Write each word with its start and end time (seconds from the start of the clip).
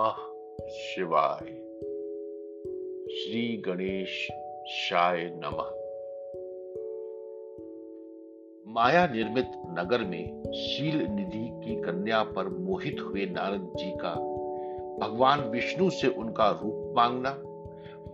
नमः 0.00 0.68
शिवाय। 0.68 1.46
श्री 3.14 3.62
गणेश 3.66 4.28
शाय 4.68 5.32
नमः। 5.44 5.66
माया 8.74 9.06
निर्मित 9.06 9.52
नगर 9.56 9.98
में 10.04 10.42
शील 10.52 10.96
निधि 10.96 11.48
की 11.52 11.82
कन्या 11.82 12.22
पर 12.22 12.48
मोहित 12.48 12.96
हुए 13.00 13.26
नारद 13.26 13.72
जी 13.76 13.90
का 13.90 14.14
भगवान 15.06 15.40
विष्णु 15.40 15.90
से 15.90 16.08
उनका 16.08 16.50
रूप 16.50 16.94
मांगना, 16.96 17.30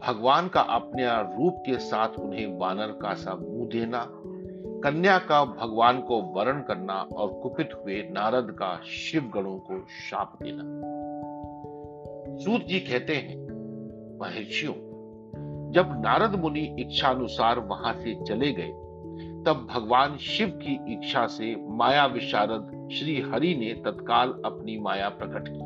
भगवान 0.07 0.49
का 0.49 0.61
अपने 0.61 1.07
रूप 1.09 1.57
के 1.59 1.79
साथ 1.79 2.09
उन्हें 2.09 2.59
वानर 2.59 2.99
का 3.03 3.15
सा 3.15 3.35
मुँह 3.35 3.69
देना, 3.69 4.11
कन्या 4.85 5.19
का 5.19 5.45
भगवान 5.45 6.01
को 6.01 6.23
वरण 6.23 6.63
करना 6.63 7.09
और 7.13 7.41
कुपित 7.43 7.71
हुए 7.75 8.09
नारद 8.11 8.51
का 8.51 8.81
शिव 8.85 9.31
गणों 9.35 9.59
को 9.59 9.79
शाप 9.79 10.39
देना। 10.43 10.86
सूत 12.37 12.65
जी 12.65 12.81
कहते 12.81 13.17
हैं, 13.17 13.37
महर्षियों, 14.21 14.73
जब 15.73 15.87
नारद 15.89 16.41
मुनि 16.41 16.77
इच्छा 16.81 17.09
अनुसार 17.09 17.59
वहाँ 17.59 17.95
से 17.95 18.25
चले 18.25 18.53
गए, 18.53 18.73
तब 19.47 19.69
भगवान 19.75 20.17
शिव 20.17 20.49
की 20.49 20.93
इच्छा 20.93 21.27
से 21.27 21.57
माया 21.69 22.07
विशारद 22.07 22.89
श्री 22.93 23.21
हरि 23.21 23.55
ने 23.55 23.75
तत्काल 23.75 24.43
अपनी 24.45 24.79
माया 24.79 25.09
प्रकट 25.09 25.49
की। 25.49 25.59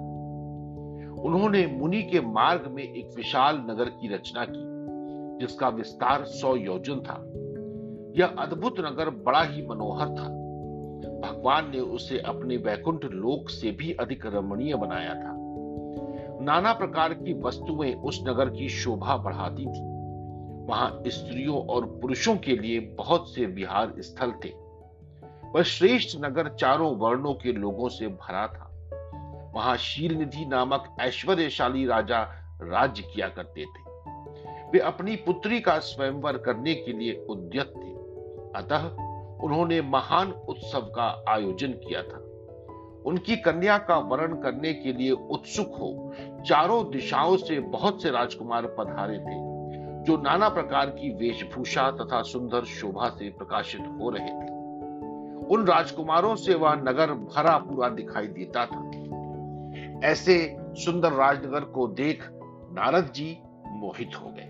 उन्होंने 1.22 1.66
मुनि 1.66 2.02
के 2.02 2.20
मार्ग 2.20 2.70
में 2.70 2.82
एक 2.82 3.10
विशाल 3.16 3.56
नगर 3.56 3.84
की 3.84 4.14
रचना 4.14 4.46
की, 4.50 4.62
जिसका 5.46 5.68
विस्तार 5.68 6.24
सौ 6.24 6.56
योजन 6.56 7.00
था। 7.00 7.24
यह 8.16 8.26
अद्भुत 8.26 8.80
नगर 8.80 9.10
बड़ा 9.10 9.42
ही 9.42 9.66
मनोहर 9.66 10.08
था। 10.08 10.28
भगवान 11.20 11.70
ने 11.70 11.80
उसे 11.80 12.18
अपने 12.18 12.56
वैकुंठ 12.56 13.04
लोक 13.04 13.50
से 13.50 13.70
भी 13.70 13.92
अधिक 13.92 14.26
रमणीय 14.26 14.74
बनाया 14.74 15.14
था। 15.14 15.39
नाना 16.40 16.72
प्रकार 16.72 17.14
की 17.14 17.40
वस्तुएँ 17.40 17.94
उस 17.94 18.24
नगर 18.28 18.48
की 18.48 18.68
शोभा 18.68 19.16
बढ़ाती 19.16 19.62
थी। 19.62 20.00
वहाँ 20.66 21.02
स्त्रियों 21.06 21.66
और 21.66 21.86
पुरुषों 21.86 22.36
के 22.36 22.56
लिए 22.56 22.80
बहुत 22.80 23.34
से 23.34 23.46
विहार 23.46 23.94
स्थल 23.98 24.32
थे। 24.44 24.48
वह 25.54 25.62
श्रेष्ठ 25.62 26.18
नगर 26.20 26.48
चारों 26.48 26.96
वर्णों 26.96 27.34
के 27.34 27.52
लोगों 27.52 27.88
से 27.88 28.06
भरा 28.06 28.46
था। 28.46 28.66
वहाँ 29.54 29.76
शील 29.76 30.14
निधि 30.14 30.46
नामक 30.46 30.96
ऐश्वर्यशाली 31.00 31.86
राजा 31.86 32.22
राज्य 32.62 33.02
किया 33.02 33.28
करते 33.28 33.64
थे। 33.64 33.90
वे 34.72 34.78
अपनी 34.78 35.16
पुत्री 35.16 35.60
का 35.60 35.78
स्वयंवर 35.78 36.38
करने 36.38 36.74
के 36.74 36.92
लिए 36.92 37.26
उद्यत 37.30 37.66
थे। 37.66 37.90
अतः 38.58 38.88
उन्होंने 39.44 39.80
महान 39.80 40.32
उत्सव 40.32 40.80
का 40.80 41.24
आयोजन 41.28 41.72
किया 41.72 42.02
था। 42.02 42.26
उनकी 43.06 43.36
कन्या 43.36 43.78
का 43.78 43.98
वर्ण 43.98 44.42
करने 44.42 44.74
के 44.74 44.92
लिए 44.92 45.10
उत्सुक 45.10 45.66
हो 45.66 46.12
चारों 46.46 46.90
दिशाओं 46.90 47.36
से 47.36 47.60
बहुत 47.60 48.02
से 48.02 48.10
राजकुमार 48.10 48.66
पधारे 48.66 49.18
थे, 49.18 49.50
जो 50.04 50.16
नाना 50.22 50.48
प्रकार 50.48 50.86
की 50.86 51.14
वेशभूषा 51.14 51.90
तथा 51.90 52.22
सुंदर 52.22 52.64
शोभा 52.64 53.08
से 53.08 53.30
प्रकाशित 53.30 53.80
हो 53.80 54.10
रहे 54.10 54.26
थे। 54.26 54.60
उन 55.46 55.64
राजकुमारों 55.66 56.36
से 56.36 56.54
वह 56.54 56.74
नगर 56.74 57.12
भरा 57.12 57.58
पूरा 57.58 57.88
दिखाई 57.88 58.26
देता 58.26 58.66
था। 58.66 58.90
ऐसे 60.08 60.56
सुंदर 60.60 61.12
राजनगर 61.12 61.60
को 61.60 61.88
देख 61.88 62.28
नारद 62.72 63.12
जी 63.14 63.38
मोहित 63.66 64.10
हो 64.20 64.28
गए। 64.28 64.46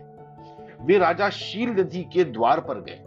वे 0.80 0.98
राजा 0.98 1.28
शील 1.30 1.70
नदी 1.70 2.02
के 2.02 2.25
द्वार 2.25 2.60
पर 2.60 2.80
गए। 2.80 3.04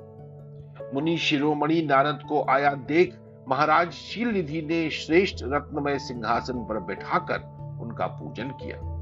मुनि 0.94 1.18
शिरोमणि 1.18 1.82
नारद 1.82 2.20
को 2.30 2.46
आया 2.50 2.74
देख 2.74 3.20
महाराज 3.48 3.92
शील 3.92 4.28
निधि 4.28 4.62
ने 4.62 4.90
श्रेष्ठ 4.90 5.36
रत्नमय 5.44 6.00
सिंहासन 6.00 6.66
पर 6.66 6.80
बैठाकर 6.80 7.53
उनका 7.84 8.08
पूजन 8.08 8.48
किया। 8.48 8.94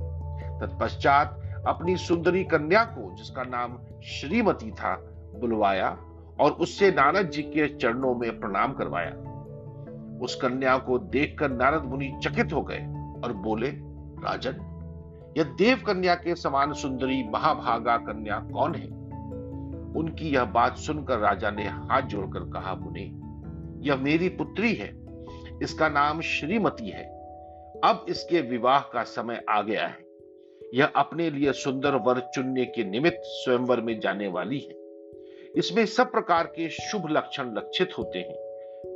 तत्पश्चात 0.59 1.41
अपनी 1.67 1.97
सुंदरी 1.97 2.43
कन्या 2.43 2.83
को, 2.83 3.15
जिसका 3.15 3.43
नाम 3.43 3.77
श्रीमती 4.03 4.71
था, 4.71 4.95
बुलवाया 5.39 5.97
और 6.39 6.51
उससे 6.51 6.91
नारद 6.91 7.29
जी 7.29 7.41
के 7.41 7.77
चरणों 7.77 8.15
में 8.15 8.39
प्रणाम 8.39 8.73
करवाया। 8.73 9.11
उस 10.21 10.35
कन्या 10.35 10.77
को 10.77 10.99
देखकर 10.99 11.51
नारद 11.51 11.83
मुनि 11.83 12.19
चकित 12.23 12.53
हो 12.53 12.61
गए 12.61 12.85
और 13.23 13.33
बोले, 13.33 13.67
राजन, 14.23 14.67
यह 15.37 15.43
देव 15.43 15.77
कन्या 15.87 16.15
के 16.15 16.35
समान 16.35 16.73
सुंदरी 16.73 17.23
महाभागा 17.23 17.97
कन्या 17.97 18.39
कौन 18.39 18.75
है? 18.75 18.87
उनकी 19.95 20.29
यह 20.29 20.43
बात 20.43 20.77
सुनकर 20.77 21.17
राजा 21.17 21.51
ने 21.51 21.67
हाथ 21.67 22.01
जोड़कर 22.01 22.39
कहा, 22.39 22.75
मुनि, 22.75 23.21
यह 23.89 23.95
मेरी 23.95 24.29
पुत्री 24.29 24.73
है। 24.73 25.01
इसका 25.63 25.89
नाम 25.89 26.21
श्रीमती 26.21 26.89
है। 26.89 27.20
अब 27.83 28.05
इसके 28.09 28.41
विवाह 28.41 28.79
का 28.79 29.03
समय 29.03 29.43
आ 29.49 29.61
गया 29.61 29.87
है। 29.87 30.05
यह 30.73 30.85
अपने 30.85 31.29
लिए 31.29 31.51
सुंदर 31.51 31.95
वर 31.95 32.19
चुनने 32.19 32.65
के 32.65 32.83
निमित्त 32.83 33.21
स्वयंवर 33.23 33.81
में 33.81 33.99
जाने 33.99 34.27
वाली 34.27 34.59
है। 34.59 34.75
इसमें 35.55 35.85
सब 35.85 36.11
प्रकार 36.11 36.43
के 36.43 36.69
शुभ 36.69 37.07
लक्षण 37.11 37.53
लक्षित 37.53 37.97
होते 37.97 38.19
हैं। 38.19 38.51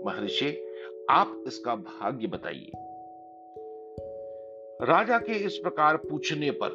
महर्षि, 0.05 0.67
आप 1.09 1.43
इसका 1.47 1.75
भाग्य 1.75 2.27
बताइए। 2.27 2.71
राजा 4.85 5.17
के 5.17 5.33
इस 5.33 5.57
प्रकार 5.57 5.97
पूछने 5.97 6.51
पर 6.51 6.69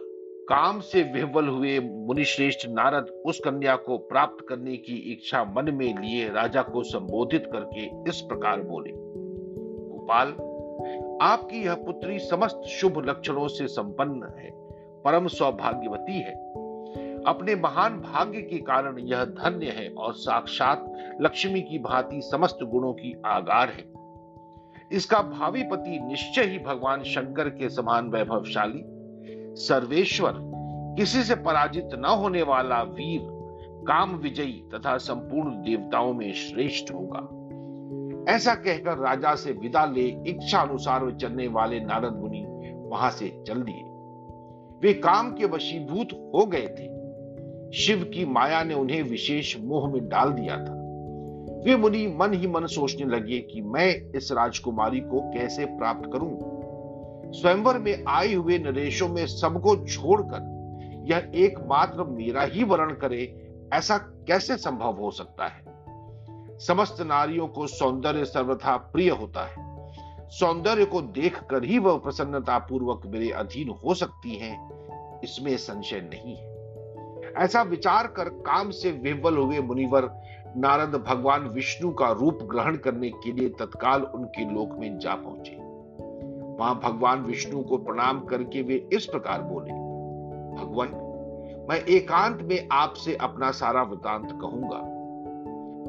काम 0.48 0.81
से 0.81 1.03
विह्वल 1.03 1.48
हुए 1.48 1.78
मुनिश्रेष्ठ 1.81 2.69
नारद 2.69 3.22
उस 3.27 3.41
कन्या 3.44 3.77
को 3.77 3.98
प्राप्त 3.98 4.47
करने 4.48 4.77
की 4.77 5.12
इच्छा 5.12 5.44
मन 5.44 5.75
में 5.75 5.98
लिए 6.03 6.28
राजा 6.28 6.62
को 6.62 6.82
संबोधित 6.82 7.47
करके 7.47 8.10
इस 8.10 8.21
प्रकार 8.21 8.60
बोले, 8.60 8.91
गोपाल 9.88 10.37
आपकी 11.21 11.65
यह 11.65 11.75
पुत्री 11.75 12.19
समस्त 12.19 12.63
शुभ 12.69 12.99
लक्षणों 13.07 13.49
से 13.49 13.67
संपन्न 13.67 14.39
है, 14.39 14.51
परम 15.05 15.27
सौभाग्यवती 15.27 16.13
है। 16.13 16.35
अपने 17.27 17.55
महान 17.55 18.01
भाग्य 18.01 18.41
के 18.41 18.59
कारण 18.59 18.99
यह 18.99 19.25
धन्य 19.25 19.67
है 19.67 19.89
और 19.89 20.13
साक्षात 20.13 20.93
लक्ष्मी 21.21 21.63
की 21.63 21.79
भांति 21.79 22.21
समस्त 22.23 22.59
गुणों 22.63 22.93
की 22.93 23.23
आगार 23.27 23.69
है। 23.69 23.85
इसका 24.93 25.23
भावी 25.23 25.63
पति 25.63 26.01
निश्चय 26.03 26.43
ही 26.43 26.59
भगवान 26.59 27.03
शंकर 27.03 27.49
के 27.49 27.69
समान 27.69 28.11
वैभवशाली, 28.11 28.83
सर्वेश्वर, 29.55 30.35
किसी 30.99 31.23
से 31.23 31.35
पराजित 31.35 31.89
न 31.95 32.05
होने 32.05 32.43
वाला 32.43 32.83
वीर, 32.83 33.21
काम 33.89 34.15
विजयी 34.15 34.65
तथा 34.75 34.97
संपूर्ण 34.97 35.51
देवताओं 35.51 36.13
में 36.13 36.33
श्रेष्ठ 36.33 36.95
होगा। 36.95 37.40
ऐसा 38.29 38.55
कहकर 38.55 38.99
राजा 38.99 39.35
से 39.35 39.53
विदा 39.53 39.85
ले 39.87 40.23
इच्छा 40.27 40.59
अनुसार 40.59 41.05
वे 41.05 41.13
चलने 41.13 41.49
वाले 41.49 41.81
नारद 41.81 42.13
मुनि 42.13 42.47
वहाँ 42.75 43.11
से 43.11 43.43
चल 43.47 43.63
दिए। 43.63 43.83
वे 44.83 44.95
काम 44.95 45.33
के 45.33 45.45
वशीभूत 45.45 46.33
हो 46.35 46.47
गए 46.47 46.67
थे। 46.67 47.01
शिव 47.79 48.11
की 48.15 48.25
माया 48.25 48.65
ने 48.65 48.75
उन्हें 48.75 49.03
विशेष 49.03 49.57
मोह 49.61 49.93
में 49.93 50.09
डाल 50.09 50.33
दिया 50.33 50.57
था। 50.57 50.81
वे 51.65 51.77
मुनि 51.77 52.07
मन 52.07 52.33
ही 52.35 52.47
मन 52.47 52.67
सोचने 52.67 53.07
लगे 53.07 53.39
कि 53.39 53.61
मैं 53.61 54.13
इस 54.17 54.33
राजकुमारी 54.33 55.01
को 55.01 55.31
कैसे 55.33 55.65
प्राप्त 55.65 56.11
करूँ? 56.13 56.39
स्वयंवर 57.33 57.79
में 57.79 58.05
आए 58.09 58.35
हुए 58.35 58.59
नरेशों 58.59 59.09
में 59.09 59.27
सबको 59.27 59.87
छोड़कर 59.87 60.61
यह 61.05 61.31
एकमात्र 61.35 62.05
मेरा 62.05 62.43
ही 62.43 62.65
वर्ण 62.65 62.95
करे, 62.95 63.53
ऐसा 63.75 63.99
कैसे 63.99 64.57
संभव 64.57 64.93
हो 64.93 65.11
सकता 65.11 65.47
है? 65.47 65.70
समस्त 66.60 67.00
नारियों 67.00 67.48
को 67.48 67.66
सौंदर्य 67.66 68.25
सर्वथा 68.25 68.76
प्रिय 68.76 69.10
होता 69.10 69.44
है। 69.44 70.28
सौंदर्य 70.28 70.84
को 70.84 71.00
देखकर 71.00 71.65
ही 71.65 71.78
वह 71.78 71.97
प्रसन्नता 71.98 72.59
पूर्वक 72.59 73.03
मेरे 73.06 73.31
अधीन 73.31 73.69
हो 73.69 73.94
सकती 73.94 74.34
हैं, 74.34 74.71
इसमें 75.25 75.56
संशय 75.56 76.00
नहीं 76.00 76.37
है। 76.37 77.34
ऐसा 77.36 77.62
विचार 77.62 78.07
कर 78.07 78.28
काम 78.28 78.71
से 78.71 78.91
विह्वल 78.91 79.36
हुए 79.36 79.59
मुनिवर 79.59 80.10
नारद 80.57 80.95
भगवान 81.09 81.48
विष्णु 81.48 81.91
का 81.91 82.10
रूप 82.12 82.39
ग्रहण 82.42 82.77
करने 82.77 83.10
के 83.10 83.33
लिए 83.33 83.48
तत्काल 83.48 84.03
उनके 84.03 84.54
लोक 84.54 84.78
में 84.78 84.98
जा 84.98 85.15
पहुँचे। 85.15 85.56
वहाँ 86.56 86.80
भगवान 86.84 87.22
विष्णु 87.22 87.63
को 87.63 87.77
प्रणाम 87.77 88.21
करके 88.21 88.63
वे 88.63 88.89
इस 88.92 89.06
प्रकार 89.06 89.42
बोले, 89.42 89.72
भगवान, 90.63 90.89
मैं 91.71 91.84
एकांत 91.84 92.42
में 92.42 92.68
आपसे 92.72 93.16
अपना 93.16 93.51
सारा 93.51 93.83
वृतांत 93.83 94.28
कहूँगा। 94.41 94.78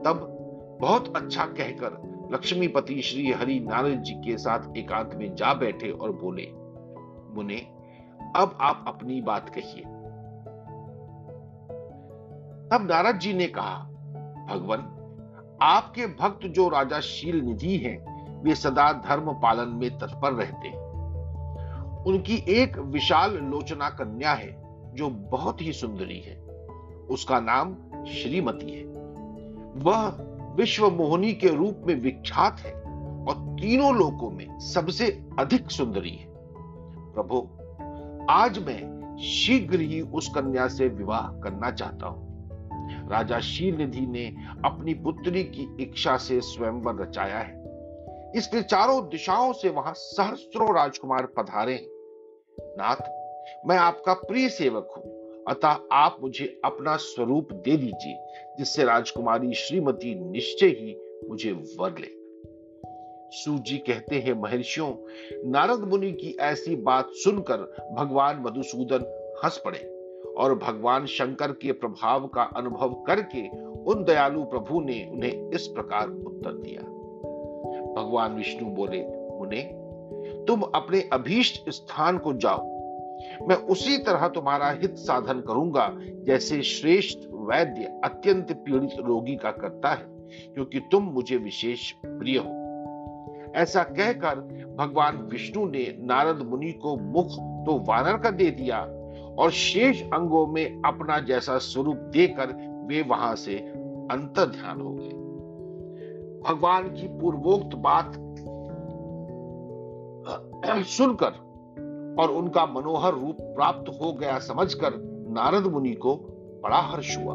तब 0.03 0.38
बहुत 0.81 1.18
अच्छा 1.18 1.45
कहकर 1.45 2.12
लक्ष्मीपति 2.33 3.01
श्री 3.01 3.31
हरि 3.31 3.60
नारद 3.60 3.95
जी 3.95 4.13
के 4.13 4.38
साथ 4.38 4.78
एकांत 4.78 5.12
में 5.16 5.36
जा 5.36 5.54
बैठे 5.54 5.92
और 5.92 6.12
बोले, 6.12 6.48
मुने, 7.36 7.57
अब 8.36 8.57
आप 8.62 8.86
अपनी 8.88 9.22
बात 9.22 9.50
कहिए। 9.50 9.83
तब 12.69 12.88
नारद 12.92 13.19
जी 13.19 13.33
ने 13.33 13.48
कहा, 13.48 13.78
भगवान, 14.50 14.98
आपके 15.62 16.07
भक्त 16.07 16.48
जो 16.48 16.69
राजा 16.69 17.00
शील 17.00 17.42
निधि 17.42 17.77
हैं, 17.77 18.12
वे 18.44 18.56
सदा 18.56 18.94
धर्म 18.94 19.34
पालन 19.34 19.69
में 19.69 20.00
तत्पर 20.00 20.34
रहते 20.34 20.68
हैं। 20.68 20.92
उनकी 22.04 22.45
एक 22.50 22.77
विशाल 22.77 23.38
लोचना 23.38 23.89
कन्या 23.89 24.34
है, 24.34 24.63
जो 24.95 25.10
बहुत 25.10 25.62
ही 25.62 25.74
सुंदरी 25.74 26.19
है। 26.19 26.42
उसका 27.10 27.39
नाम 27.39 27.74
श्रीमती 28.06 28.72
है। 28.72 28.86
वह 29.75 30.31
विश्व 30.56 30.89
मोहनी 30.89 31.33
के 31.33 31.48
रूप 31.48 31.83
में 31.88 31.95
विख्यात 31.95 32.59
है 32.59 32.74
और 33.27 33.36
तीनों 33.62 33.95
लोकों 33.95 34.30
में 34.30 34.59
सबसे 34.59 35.25
अधिक 35.39 35.71
सुंदरी 35.71 36.09
है। 36.09 36.27
प्रभु, 37.13 37.48
आज 38.30 38.59
मैं 38.59 39.18
शीघ्र 39.18 39.80
ही 39.80 40.01
उस 40.01 40.30
कन्या 40.36 40.68
से 40.68 40.88
विवाह 40.88 41.27
करना 41.39 41.71
चाहता 41.71 42.07
हूँ। 42.07 42.31
राजा 43.09 43.39
शील 43.39 43.75
निधि 43.75 44.01
ने 44.01 44.25
अपनी 44.65 44.94
पुत्री 44.94 45.44
की 45.44 45.77
इच्छा 45.80 46.18
से 46.18 46.42
स्वयंवर 46.42 47.01
रचाया 47.01 47.39
है। 47.39 47.62
इसलिए 48.36 48.63
चारों 48.63 49.01
दिशाओं 49.09 49.53
से 49.53 49.69
वहाँ 49.69 49.94
सहस्त्रों 49.94 50.75
राजकुमार 50.75 51.25
पधारे 51.25 51.88
नाथ, 52.77 53.09
मैं 53.68 53.77
आपका 53.77 54.13
प्रिय 54.13 54.50
सेवक 54.50 54.94
हूँ। 54.98 55.20
अतः 55.47 55.79
आप 55.91 56.17
मुझे 56.21 56.61
अपना 56.65 56.95
स्वरूप 56.95 57.53
दे 57.53 57.77
दीजिए, 57.77 58.17
जिससे 58.57 58.83
राजकुमारी 58.83 59.53
श्रीमती 59.53 60.31
निश्चय 60.31 60.67
ही 60.67 60.97
मुझे 61.29 61.51
वर 61.51 61.95
ले। 61.99 62.21
सूजी 63.31 63.77
कहते 63.77 64.15
हैं, 64.15 64.33
महर्षियों, 64.33 64.93
नारद 65.51 65.79
मुनि 65.79 66.11
की 66.11 66.38
ऐसी 66.39 66.75
बात 66.75 67.09
सुनकर 67.09 67.57
भगवान 67.91 68.43
मधुसूदन 68.45 69.33
हंस 69.43 69.61
पड़े 69.65 69.79
और 70.38 70.55
भगवान 70.55 71.05
शंकर 71.05 71.51
के 71.51 71.71
प्रभाव 71.71 72.27
का 72.27 72.43
अनुभव 72.43 73.03
करके 73.07 73.47
उन 73.83 74.03
दयालु 74.03 74.43
प्रभु 74.43 74.81
ने 74.81 75.09
उन्हें 75.11 75.51
इस 75.51 75.67
प्रकार 75.67 76.09
उत्तर 76.09 76.51
दिया। 76.51 76.81
भगवान 77.93 78.35
विष्णु 78.35 78.69
बोले, 78.69 79.03
मुने, 79.39 79.81
तुम 80.45 80.61
अपने 80.61 81.09
अभीष्ट 81.13 81.69
स्थान 81.69 82.17
को 82.17 82.33
जाओ। 82.33 82.70
मैं 83.50 83.56
उसी 83.68 83.97
तरह 83.97 84.27
तुम्हारा 84.27 84.69
हित 84.71 84.95
साधन 84.97 85.39
करूँगा, 85.39 85.88
जैसे 86.25 86.62
श्रेष्ठ 86.63 87.27
वैद्य 87.50 88.00
अत्यंत 88.03 88.51
पीड़ित 88.65 88.95
रोगी 89.00 89.35
का 89.35 89.51
करता 89.51 89.89
है, 89.89 90.06
क्योंकि 90.53 90.79
तुम 90.91 91.03
मुझे 91.03 91.38
विशेष 91.38 91.91
प्रिय 92.06 92.38
हो। 92.38 92.59
ऐसा 93.56 93.83
कहकर 93.83 94.39
भगवान 94.77 95.18
विष्णु 95.31 95.65
ने 95.68 95.85
नारद 96.00 96.41
मुनि 96.41 96.71
को 96.71 96.95
मुख 96.95 97.31
तो 97.65 97.77
वानर 97.88 98.18
का 98.18 98.29
दे 98.31 98.50
दिया 98.51 98.79
और 99.39 99.51
शेष 99.51 100.01
अंगों 100.03 100.45
में 100.47 100.81
अपना 100.85 101.19
जैसा 101.19 101.57
स्वरूप 101.57 101.97
देकर 102.13 102.53
वे 102.88 103.01
वहाँ 103.01 103.35
से 103.35 103.57
अंतर 104.12 104.45
ध्यान 104.51 104.81
हो 104.81 104.94
गए। 104.94 105.19
भगवान 106.41 106.88
की 106.89 107.07
पूर्वोक्त 107.19 107.75
बात 107.77 108.13
सुनकर 110.88 111.39
और 112.19 112.31
उनका 112.31 112.66
मनोहर 112.66 113.13
रूप 113.13 113.38
प्राप्त 113.42 113.90
हो 114.02 114.13
गया 114.13 114.40
समझकर 114.40 114.94
नारद 115.30 115.63
मुनि 115.63 115.94
को 115.94 116.16
बड़ा 116.63 116.78
हर्ष 116.78 117.18
हुआ। 117.18 117.34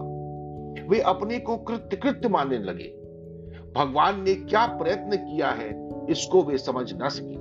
वे 0.89 1.01
अपने 1.01 1.39
को 1.39 1.57
कृत्य 1.57 1.97
कृत्य 1.97 2.29
मानने 2.29 2.59
लगे। 2.59 2.89
भगवान 3.77 4.21
ने 4.23 4.35
क्या 4.35 4.67
प्रयत्न 4.67 5.17
किया 5.17 5.51
है, 5.51 5.89
इसको 6.11 6.43
वे 6.43 6.59
समझ 6.59 6.93
न 7.03 7.09
सके। 7.09 7.37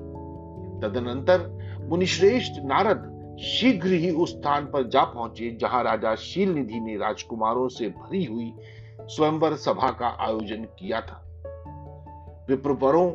तदनंतर 0.81 1.47
मुनिश्रेष्ठ 1.89 2.53
नारद 2.63 3.11
शीघ्र 3.39 3.87
ही 3.87 4.11
उस 4.11 4.31
स्थान 4.31 4.65
पर 4.65 4.87
जा 4.87 5.03
पहुँचे, 5.03 5.57
जहाँ 5.61 5.83
राजा 5.83 6.15
शील 6.15 6.53
निधि 6.53 6.79
ने 6.79 6.97
राजकुमारों 6.97 7.67
से 7.67 7.89
भरी 7.89 8.23
हुई 8.23 8.53
स्वयंवर 9.01 9.55
सभा 9.55 9.89
का 9.91 10.07
आयोजन 10.19 10.63
किया 10.63 11.01
था। 11.01 11.21
विप्रवरों 12.49 13.11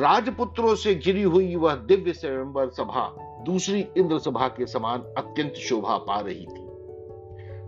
राजपुत्रों 0.00 0.74
से 0.74 0.94
घिरी 0.94 1.22
हुई 1.22 1.56
वह 1.56 1.74
दिव्य 1.74 2.12
स्वयंवर 2.12 2.68
सभा 2.68 3.23
दूसरी 3.44 3.86
इंद्र 3.96 4.18
सभा 4.18 4.48
के 4.48 4.66
समान 4.66 5.00
अत्यंत 5.18 5.54
शोभा 5.54 5.96
पा 5.98 6.20
रही 6.20 6.46
थी। 6.46 6.64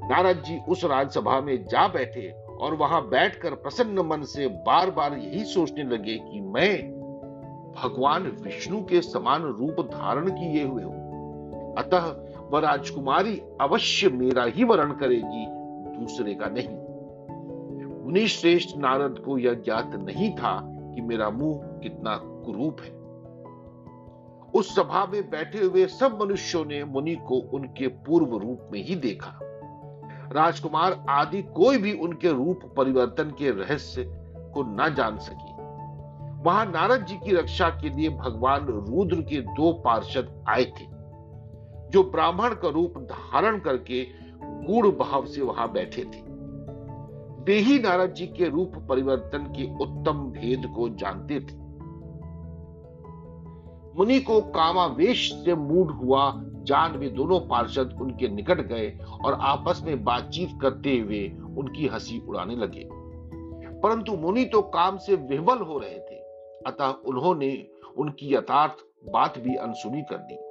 नारद 0.09 0.43
जी 0.47 0.59
उस 0.69 0.85
राजसभा 0.85 1.41
में 1.41 1.65
जा 1.65 1.89
बैठे 1.89 2.31
और 2.61 2.75
वहाँ 2.75 3.09
बैठकर 3.09 3.55
प्रसन्न 3.55 3.99
मन 3.99 4.23
से 4.23 4.47
बार 4.47 4.91
बार 4.91 5.19
यही 5.19 5.45
सोचने 5.45 5.85
लगे 5.85 6.19
कि 6.19 6.41
मैं 6.41 6.97
भगवान 7.73 8.23
विष्णु 8.43 8.85
के 8.85 9.01
समान 9.01 9.43
रूप 9.43 9.81
धारण 9.81 10.31
किए 10.31 10.65
हुए 10.65 10.83
हूँ। 10.83 11.75
अतः 11.79 12.17
वह 12.51 12.61
राजकुमारी 12.61 13.43
अवश्य 13.61 14.09
मेरा 14.09 14.45
ही 14.45 14.65
वरण 14.65 14.93
करेगी, 14.93 15.47
दूसरे 16.01 16.35
का 16.35 16.47
नहीं। 16.47 16.69
मुनि 18.05 18.27
श्रेष्ठ 18.27 18.77
नारद 18.77 19.19
को 19.19 19.39
यह 19.39 19.55
ज्ञात 19.55 19.91
नहीं 19.95 20.31
था 20.33 20.61
कि 20.95 21.01
मेरा 21.01 21.31
मुँह 21.31 21.81
कितना 21.83 22.17
कुरूप 22.17 22.81
है। 22.81 23.06
उस 24.57 24.75
सभा 24.77 25.07
में 25.07 25.31
बैठे 25.31 25.59
हुए 25.59 25.87
सब 25.87 26.19
मनुष्यों 26.23 26.65
ने 26.65 26.85
मुनि 26.85 27.15
को 27.15 27.35
उनके 27.35 27.87
पूर्व 27.87 28.37
रूप 28.37 28.69
में 28.73 28.83
ही 28.83 28.97
देखा। 28.97 29.39
राजकुमार 30.33 31.05
आदि 31.09 31.43
कोई 31.43 31.79
भी 31.79 31.93
उनके 31.93 32.33
रूप 32.33 32.75
परिवर्तन 32.77 33.25
के 33.25 33.51
रहस्य 33.51 34.05
को 34.55 34.63
न 34.63 34.95
जान 34.95 35.19
सकी। 35.19 35.53
वहाँ 36.43 36.67
नारद 36.67 37.05
जी 37.07 37.17
की 37.17 37.35
रक्षा 37.35 37.69
के 37.69 37.89
लिए 37.89 38.09
भगवान 38.09 38.67
रुद्र 38.67 39.21
के 39.23 39.41
दो 39.41 39.73
पार्षद 39.73 40.45
आए 40.49 40.65
थे, 40.65 40.87
जो 41.91 42.03
ब्राह्मण 42.03 42.55
का 42.55 42.69
रूप 42.69 42.99
धारण 42.99 43.59
करके 43.59 44.07
गुड़ 44.43 44.87
भाव 44.87 45.27
से 45.27 45.43
वहाँ 45.43 45.73
बैठे 45.73 46.05
थे। 46.05 46.25
वे 47.45 47.59
ही 47.59 47.79
नारद 47.79 48.13
जी 48.13 48.27
के 48.27 48.49
रूप 48.49 48.73
परिवर्तन 48.89 49.39
के 49.39 49.75
उत्तम 49.75 50.25
भेद 50.31 50.73
को 50.77 50.89
जानते 50.89 51.41
थे। 51.41 51.66
मुनि 53.99 54.21
को 54.21 54.41
कामावेश 54.41 55.33
से 55.33 55.55
मूड 55.55 55.91
हुआ, 55.91 56.33
जान 56.39 56.97
वे 56.97 57.09
दोनों 57.09 57.41
पार्षद 57.41 57.99
उनके 58.01 58.29
निकट 58.29 58.61
गए 58.61 58.99
और 59.25 59.35
आपस 59.41 59.83
में 59.85 60.05
बातचीत 60.05 60.49
करते 60.63 60.99
हुए 60.99 61.29
उनकी 61.57 61.87
हँसी 61.87 62.21
उड़ाने 62.29 62.57
लगे। 62.57 62.89
परंतु 63.81 64.13
मुनि 64.13 64.45
तो 64.45 64.63
काम 64.63 64.99
से 64.99 65.15
विह्वल 65.15 65.59
हो 65.59 65.79
रहे 65.79 65.99
थे, 65.99 66.19
अतः 66.67 66.87
उन्होंने 66.87 67.67
उनकी 67.97 68.35
यथार्थ 68.35 69.09
बात 69.13 69.39
भी 69.39 69.57
अनसुनी 69.57 70.03
कर 70.03 70.17
दी। 70.17 70.47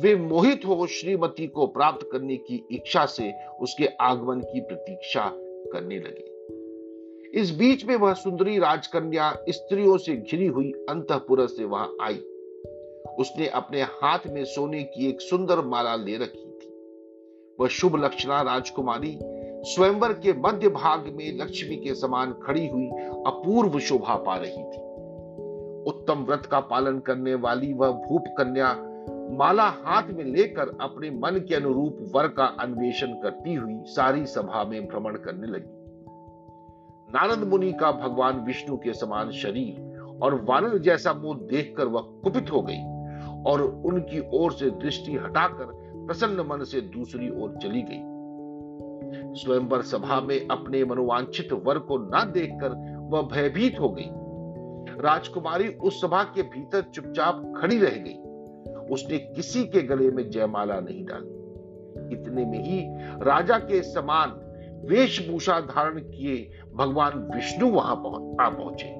वे 0.00 0.16
मोहित 0.16 0.60
हो 0.66 0.86
श्रीमती 0.86 1.46
को 1.46 1.66
प्राप्त 1.66 2.08
करने 2.12 2.36
की 2.36 2.66
इच्छा 2.70 3.06
से 3.06 3.32
उसके 3.60 3.86
आगमन 3.86 4.40
की 4.40 4.60
प्रतीक्षा 4.60 5.30
करने 5.72 5.98
लगे। 5.98 6.34
इस 7.40 7.58
बीच 7.58 7.86
में 7.86 7.96
वह 7.96 8.12
सुंदरी 8.12 8.58
राजकन्या 8.58 9.36
स्त्रियों 9.48 9.98
से 9.98 10.16
घिरी 10.16 10.46
हुई 10.46 10.70
अंतपुर 10.70 11.46
से 11.46 11.64
वहाँ 11.64 11.96
आई। 12.02 12.22
उसने 13.18 13.48
अपने 13.48 13.82
हाथ 13.82 14.18
में 14.26 14.44
सोने 14.44 14.82
की 14.82 15.08
एक 15.08 15.20
सुंदर 15.20 15.60
माला 15.60 15.96
ले 15.96 16.16
रखी 16.16 16.50
थी। 16.50 16.70
वह 17.60 17.68
शुभ 17.68 18.04
लक्षणा 18.04 18.42
राजकुमारी 18.42 19.18
स्वयंवर 19.66 20.12
के 20.12 20.32
मध्य 20.32 20.68
भाग 20.68 21.12
में 21.14 21.38
लक्ष्मी 21.38 21.76
के 21.76 21.94
समान 21.94 22.34
खड़ी 22.42 22.68
हुई 22.68 22.86
अपूर्व 23.26 23.78
शोभा 23.78 24.14
पा 24.16 24.36
रही 24.36 24.64
थी। 24.64 24.82
उत्तम 25.90 26.24
व्रत 26.24 26.46
का 26.46 26.60
पालन 26.60 26.98
करने 26.98 27.34
वाली 27.34 27.72
वह 27.72 27.90
भूप 27.90 28.24
कन्या 28.38 28.90
माला 29.36 29.64
हाथ 29.64 30.02
में 30.08 30.24
लेकर 30.24 30.76
अपने 30.80 31.10
मन 31.10 31.44
के 31.48 31.54
अनुरूप 31.54 32.12
वर 32.14 32.28
का 32.28 32.44
अन्वेषण 32.44 33.06
करती 33.06 33.54
हुई 33.54 33.82
सारी 33.84 34.26
सभा 34.26 34.64
में 34.64 34.86
भ्रमण 34.86 35.16
करने 35.16 35.46
लगी। 35.46 35.84
नारद 37.12 37.38
मुनि 37.38 37.72
का 37.72 37.92
भगवान 37.92 38.40
विष्णु 38.40 38.76
के 38.76 38.92
समान 38.92 39.30
शरीर 39.30 39.94
और 40.22 40.44
वानर 40.44 40.78
जैसा 40.78 41.12
मुँह 41.12 41.38
देखकर 41.38 41.86
वह 41.86 42.00
कुपित 42.00 42.52
हो 42.52 42.62
गई। 42.62 42.93
और 43.46 43.82
उनकी 43.86 44.22
ओर 44.34 44.52
से 44.52 44.70
दृष्टि 44.70 45.12
हटाकर 45.12 45.66
प्रसन्न 46.06 46.40
मन 46.40 46.64
से 46.64 46.80
दूसरी 46.80 47.30
ओर 47.30 47.56
चली 47.62 47.82
गई। 47.82 48.14
स्वयंवर 49.34 49.82
सभा 49.82 50.20
में 50.20 50.48
अपने 50.48 50.84
मनोवांछित 50.84 51.52
वर 51.52 51.78
को 51.78 51.98
न 51.98 52.32
देखकर 52.34 53.00
वह 53.00 53.22
भयभीत 53.22 53.80
हो 53.80 53.88
गई। 53.88 54.10
राजकुमारी 55.00 55.68
उस 55.68 56.02
सभा 56.02 56.22
के 56.22 56.42
भीतर 56.42 56.82
चुपचाप 56.82 57.54
खड़ी 57.56 57.78
रह 57.78 57.90
गई। 57.90 58.14
उसने 58.94 59.18
किसी 59.18 59.64
के 59.64 59.82
गले 59.82 60.10
में 60.10 60.30
जयमाला 60.30 60.80
नहीं 60.80 61.04
डाली। 61.04 61.34
इतने 62.14 62.44
में 62.44 62.64
ही 62.64 62.80
राजा 63.24 63.58
के 63.58 63.82
समान 63.82 64.40
वेशभूषा 64.88 65.60
धारण 65.60 65.98
किए 65.98 66.50
भगवान 66.74 67.30
विष्णु 67.34 67.68
वहाँ 67.68 67.96
आ 68.40 68.48
पहुँचे। 68.48 68.94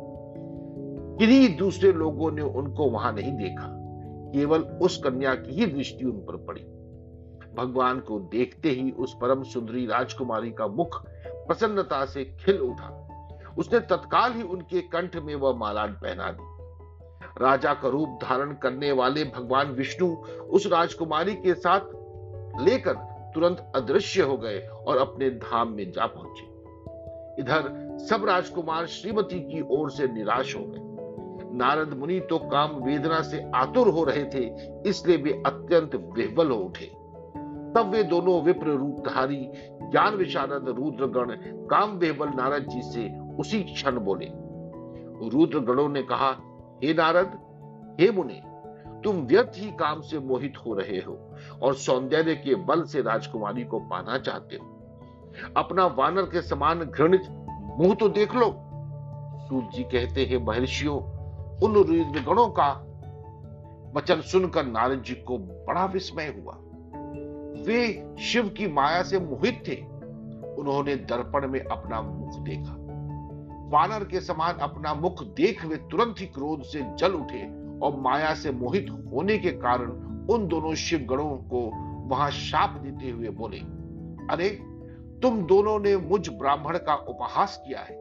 किन्हीं 1.19 1.57
दूसरे 1.57 1.93
लोगों 1.93 2.33
ने 2.33 2.43
उनको 2.43 2.91
वहाँ 2.91 3.13
नहीं 3.13 3.33
देखा। 3.33 3.84
केवल 4.35 4.61
उस 4.61 4.99
कन्या 4.99 5.35
की 5.35 5.55
ही 5.55 5.67
दृष्टि 5.67 6.05
उन 6.05 6.19
पर 6.19 6.37
पड़ी। 6.37 6.61
भगवान 7.55 8.01
को 8.01 8.19
देखते 8.19 8.71
ही 8.71 8.91
उस 8.91 9.15
परम 9.21 9.43
सुंदरी 9.43 9.87
राजकुमारी 9.87 10.51
का 10.51 10.67
मुख 10.67 11.05
प्रसन्नता 11.29 12.05
से 12.05 12.25
खिल 12.25 12.59
उठा। 12.59 13.01
उसने 13.59 13.81
तत्काल 13.81 14.33
ही 14.33 14.43
उनके 14.43 14.81
कंठ 14.81 15.17
में 15.17 15.35
वह 15.35 15.57
माला 15.57 15.87
पहना 15.87 16.31
दी। 16.31 16.55
राजा 17.41 17.75
का 17.75 17.89
रूप 17.89 18.19
धारण 18.23 18.53
करने 18.53 18.93
वाले 18.93 19.25
भगवान 19.25 19.67
विष्णु 19.67 20.15
उस 20.51 20.67
राजकुमारी 20.67 21.35
के 21.35 21.55
साथ 21.55 21.81
लेकर 22.61 22.95
तुरंत 23.35 23.73
अदृश्य 23.77 24.23
हो 24.23 24.37
गए 24.37 24.59
और 24.61 24.99
अपने 24.99 25.31
धाम 25.31 25.73
में 25.73 25.93
जा 25.93 26.07
पहुँचे। 26.07 26.45
इधर 27.43 27.97
सब 28.11 28.25
राजकुमार 28.25 28.87
श्रीमती 28.87 29.41
की 29.41 29.61
ओर 29.71 29.91
से 29.91 30.09
निराश 30.09 30.57
हो 30.57 30.65
गए। 30.65 30.94
नारद 31.55 31.93
मुनि 31.99 32.19
तो 32.21 32.39
काम 32.49 32.71
वेदना 32.85 33.21
से 33.23 33.43
आतुर 33.55 33.89
हो 33.89 34.05
रहे 34.05 34.25
थे, 34.25 34.45
इसलिए 34.89 35.17
वे 35.17 35.43
अत्यंत 35.47 35.95
विह्वल 36.17 36.51
हो 36.51 36.57
उठे। 36.57 36.87
तब 37.75 37.91
वे 37.93 38.03
दोनों 38.05 38.41
विप्र 38.43 38.71
रूपधारी 38.71 39.37
ज्ञान 39.83 40.15
विशारद 40.15 40.69
रुद्रगण 40.69 41.35
काम 41.71 41.99
बेहबल 41.99 42.29
नारद 42.29 42.69
जी 42.69 42.83
से 42.83 43.09
उसी 43.39 43.63
क्षण 43.65 43.99
बोले। 43.99 44.29
रुद्रगणों 45.31 45.89
ने 45.89 46.03
कहा, 46.03 46.31
हे 46.85 46.95
नारद, 46.95 47.39
हे 48.01 48.11
मुनि, 48.11 48.41
तुम 49.05 49.17
व्यर्थ 49.23 49.53
ही 49.57 49.71
काम 49.71 50.01
से 50.01 50.19
मोहित 50.19 50.55
हो 50.67 50.75
रहे 50.75 50.99
हो 50.99 51.19
और 51.63 51.75
सौंदर्य 51.77 52.35
के 52.35 52.55
बल 52.65 52.83
से 52.83 53.03
राजकुमारी 53.03 53.65
को 53.65 53.79
पाना 53.81 54.19
चाहते 54.19 54.57
हो। 54.57 55.53
अपना 55.57 55.87
वानर 55.99 56.23
के 56.23 56.43
समान 56.43 56.81
घृणित 56.81 57.29
मुँह 57.79 57.95
तो 57.95 58.09
देख 58.11 58.35
लो। 58.35 58.51
सूर्य 59.41 59.69
जी 59.75 59.83
कहते 59.85 60.25
हैं, 60.25 60.45
महर्षियों 60.47 61.01
उन 61.63 61.73
गणों 62.25 62.49
का 62.49 62.91
वचन 63.97 64.21
सुनकर 64.21 64.67
नारद 64.67 65.03
जी 65.03 65.15
को 65.15 65.39
बड़ा 65.39 65.85
विस्मय 65.85 66.25
हुआ। 66.25 66.59
वे 67.67 68.15
शिव 68.21 68.49
की 68.49 68.69
माया 68.69 69.03
से 69.03 69.19
मोहित 69.19 69.63
थे। 69.69 69.85
उन्होंने 70.55 70.97
दर्पण 70.97 71.49
में 71.49 71.61
अपना 71.61 72.03
मुख 72.03 72.39
देखा। 72.39 72.77
वानर 73.69 74.05
के 74.05 74.21
समान 74.21 74.55
अपना 74.55 74.95
मुख 74.95 75.25
देख 75.25 75.67
वे 75.67 75.77
तुरंत 75.77 76.15
ही 76.19 76.27
क्रोध 76.27 76.63
से 76.63 76.95
जल 76.95 77.13
उठे 77.13 77.43
और 77.79 77.97
माया 77.97 78.35
से 78.35 78.51
मोहित 78.51 78.87
होने 78.91 79.39
के 79.39 79.51
कारण 79.51 79.91
उन 80.31 80.49
दोनों 80.49 80.75
शिव 80.75 80.99
गणों 80.99 81.31
को 81.31 81.71
वहाँ 82.09 82.31
शाप 82.31 82.71
देते 82.71 83.11
हुए 83.11 83.29
बोले, 83.29 83.59
अरे, 84.35 84.49
तुम 85.23 85.47
दोनों 85.47 85.79
ने 85.79 85.97
मुझ 85.97 86.29
ब्राह्मण 86.29 86.79
का 86.79 86.95
उपहास 86.95 87.63
किया 87.67 87.81
है। 87.81 87.95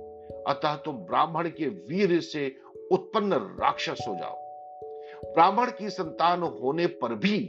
अतः 0.47 0.75
तुम 0.75 0.95
ब्राह्मण 0.95 1.47
के 1.47 1.67
वीर 1.67 2.19
से 2.19 2.62
उत्पन्न 2.93 3.33
राक्षस 3.33 4.05
हो 4.07 4.15
जाओ। 4.15 4.43
ब्राह्मण 5.33 5.71
की 5.79 5.89
संतान 5.89 6.41
होने 6.41 6.87
पर 6.87 7.15
भी 7.15 7.39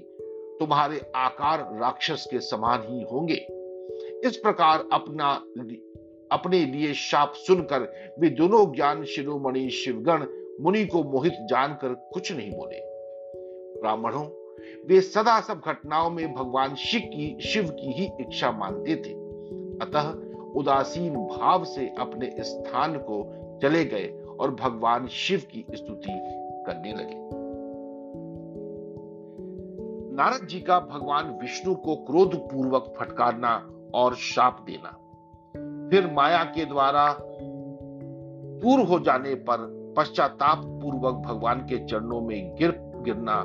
तुम्हारे 0.61 1.13
आकार 1.17 1.59
राक्षस 1.81 2.27
के 2.31 2.39
समान 2.39 2.83
ही 2.89 3.03
होंगे। 3.13 3.47
इस 4.29 4.37
प्रकार 4.37 4.85
अपना 4.93 5.43
अपने 6.33 6.65
लिए 6.67 6.95
शाप 6.95 7.33
सुनकर 7.37 7.81
वे 8.19 8.31
दोनों 8.31 8.73
ज्ञान 8.73 9.05
शिरोमणि 9.05 9.71
शिवगण 9.71 10.27
मुनि 10.61 10.87
को 10.87 11.03
मोहित 11.03 11.33
जानकर 11.33 12.11
कुछ 12.13 12.33
नहीं 12.33 12.51
बोले। 12.51 12.81
ब्राह्मणों, 13.81 14.27
वे 14.87 15.01
सदा 15.01 15.41
सब 15.41 15.61
घटनाओं 15.67 16.11
में 16.11 16.35
भगवान 16.35 16.75
शिव 16.75 17.01
की 17.01 17.41
शिव 17.41 17.69
की 17.69 17.93
ही 17.93 18.11
इच्छा 18.21 18.51
मानते 18.53 18.97
थे। 18.97 19.13
अतः 19.85 20.35
उदासीन 20.53 21.15
भाव 21.15 21.65
से 21.65 21.95
अपने 21.99 22.35
स्थान 22.41 22.99
को 22.99 23.33
चले 23.63 23.85
गए 23.85 24.24
और 24.41 24.55
भगवान 24.55 25.07
शिव 25.07 25.43
की 25.53 25.67
स्तुति 25.75 26.21
करने 26.67 26.93
लगे। 26.93 27.23
नारद 30.17 30.47
जी 30.47 30.61
का 30.61 30.79
भगवान 30.81 31.39
विष्णु 31.43 31.75
को 31.75 31.97
क्रोध 31.97 32.37
पूर्वक 32.37 32.95
फटकारना 32.99 33.71
और 33.95 34.15
शाप 34.15 34.65
देना, 34.67 34.91
फिर 35.91 36.11
माया 36.13 36.45
के 36.45 36.65
द्वारा 36.65 37.19
दूर 38.63 38.81
हो 38.81 38.99
जाने 39.01 39.35
पर 39.35 39.73
पश्चाताप 39.97 40.63
पूर्वक 40.65 41.15
भगवान 41.15 41.61
के 41.61 41.85
चरणों 41.85 42.21
में 42.21 42.55
गिर, 42.55 42.71
गिरना 42.97 43.37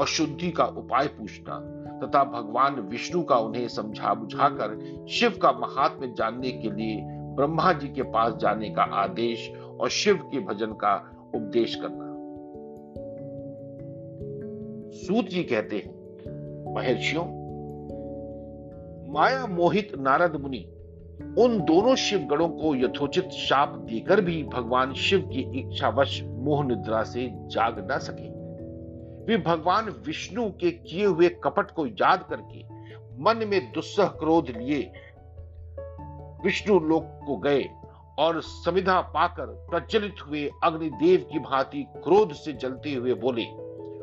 और 0.00 0.06
शुद्धि 0.06 0.50
का 0.50 0.64
उपाय 0.64 1.06
पूछना 1.06 1.58
तथा 2.02 2.24
भगवान 2.24 2.74
विष्णु 2.80 3.22
का 3.22 3.36
उन्हें 3.36 3.68
समझा 3.68 4.14
बुझाकर 4.14 5.06
शिव 5.06 5.38
का 5.42 5.52
महात्म्य 5.52 6.14
जानने 6.18 6.50
के 6.50 6.70
लिए 6.70 7.00
ब्रह्मा 7.36 7.72
जी 7.72 7.88
के 7.88 8.02
पास 8.02 8.34
जाने 8.34 8.70
का 8.70 8.82
आदेश 8.82 9.52
और 9.80 9.88
शिव 9.88 10.16
के 10.16 10.40
भजन 10.40 10.72
का 10.72 10.94
उपदेश 11.34 11.74
करना। 11.74 12.10
सूत 14.90 15.28
जी 15.28 15.42
कहते 15.42 15.76
हैं, 15.76 16.00
महर्षियों, 16.74 17.24
माया 19.12 19.46
मोहित 19.46 19.92
नारद 19.98 20.36
मुनि, 20.36 20.66
उन 21.38 21.60
दोनों 21.60 21.94
शिव 21.94 22.20
गणों 22.20 22.48
को 22.48 22.74
यथोचित 22.76 23.28
शाप 23.28 23.68
देकर 23.68 24.20
भी 24.20 24.42
भगवान 24.42 24.94
शिव 24.94 25.20
की 25.20 25.60
इच्छावश 25.60 26.22
मोह 26.22 26.64
निद्रा 26.64 27.02
से 27.02 27.30
जाग 27.32 27.88
न 27.92 27.98
सके। 27.98 28.28
वे 29.24 29.36
भगवान 29.36 29.84
विष्णु 30.06 30.50
के 30.50 30.70
किए 30.70 31.04
हुए 31.04 31.28
कपट 31.28 31.70
को 31.70 31.86
याद 31.86 32.26
करके 32.30 32.64
मन 33.22 33.44
में 33.46 33.72
दुस्सह 33.72 34.04
क्रोध 34.04 34.50
लिए 34.50 34.92
विष्णु 36.44 36.78
लोक 36.80 37.04
को 37.26 37.36
गए। 37.36 37.64
और 38.20 38.40
समिधा 38.40 39.00
पाकर 39.00 39.46
प्रचलित 39.70 40.14
हुए 40.28 40.50
अग्निदेव 40.64 41.26
की 41.32 41.38
भांति 41.38 41.86
क्रोध 41.96 42.32
से 42.32 42.52
जलते 42.52 42.94
हुए 42.94 43.14
बोले, 43.14 43.44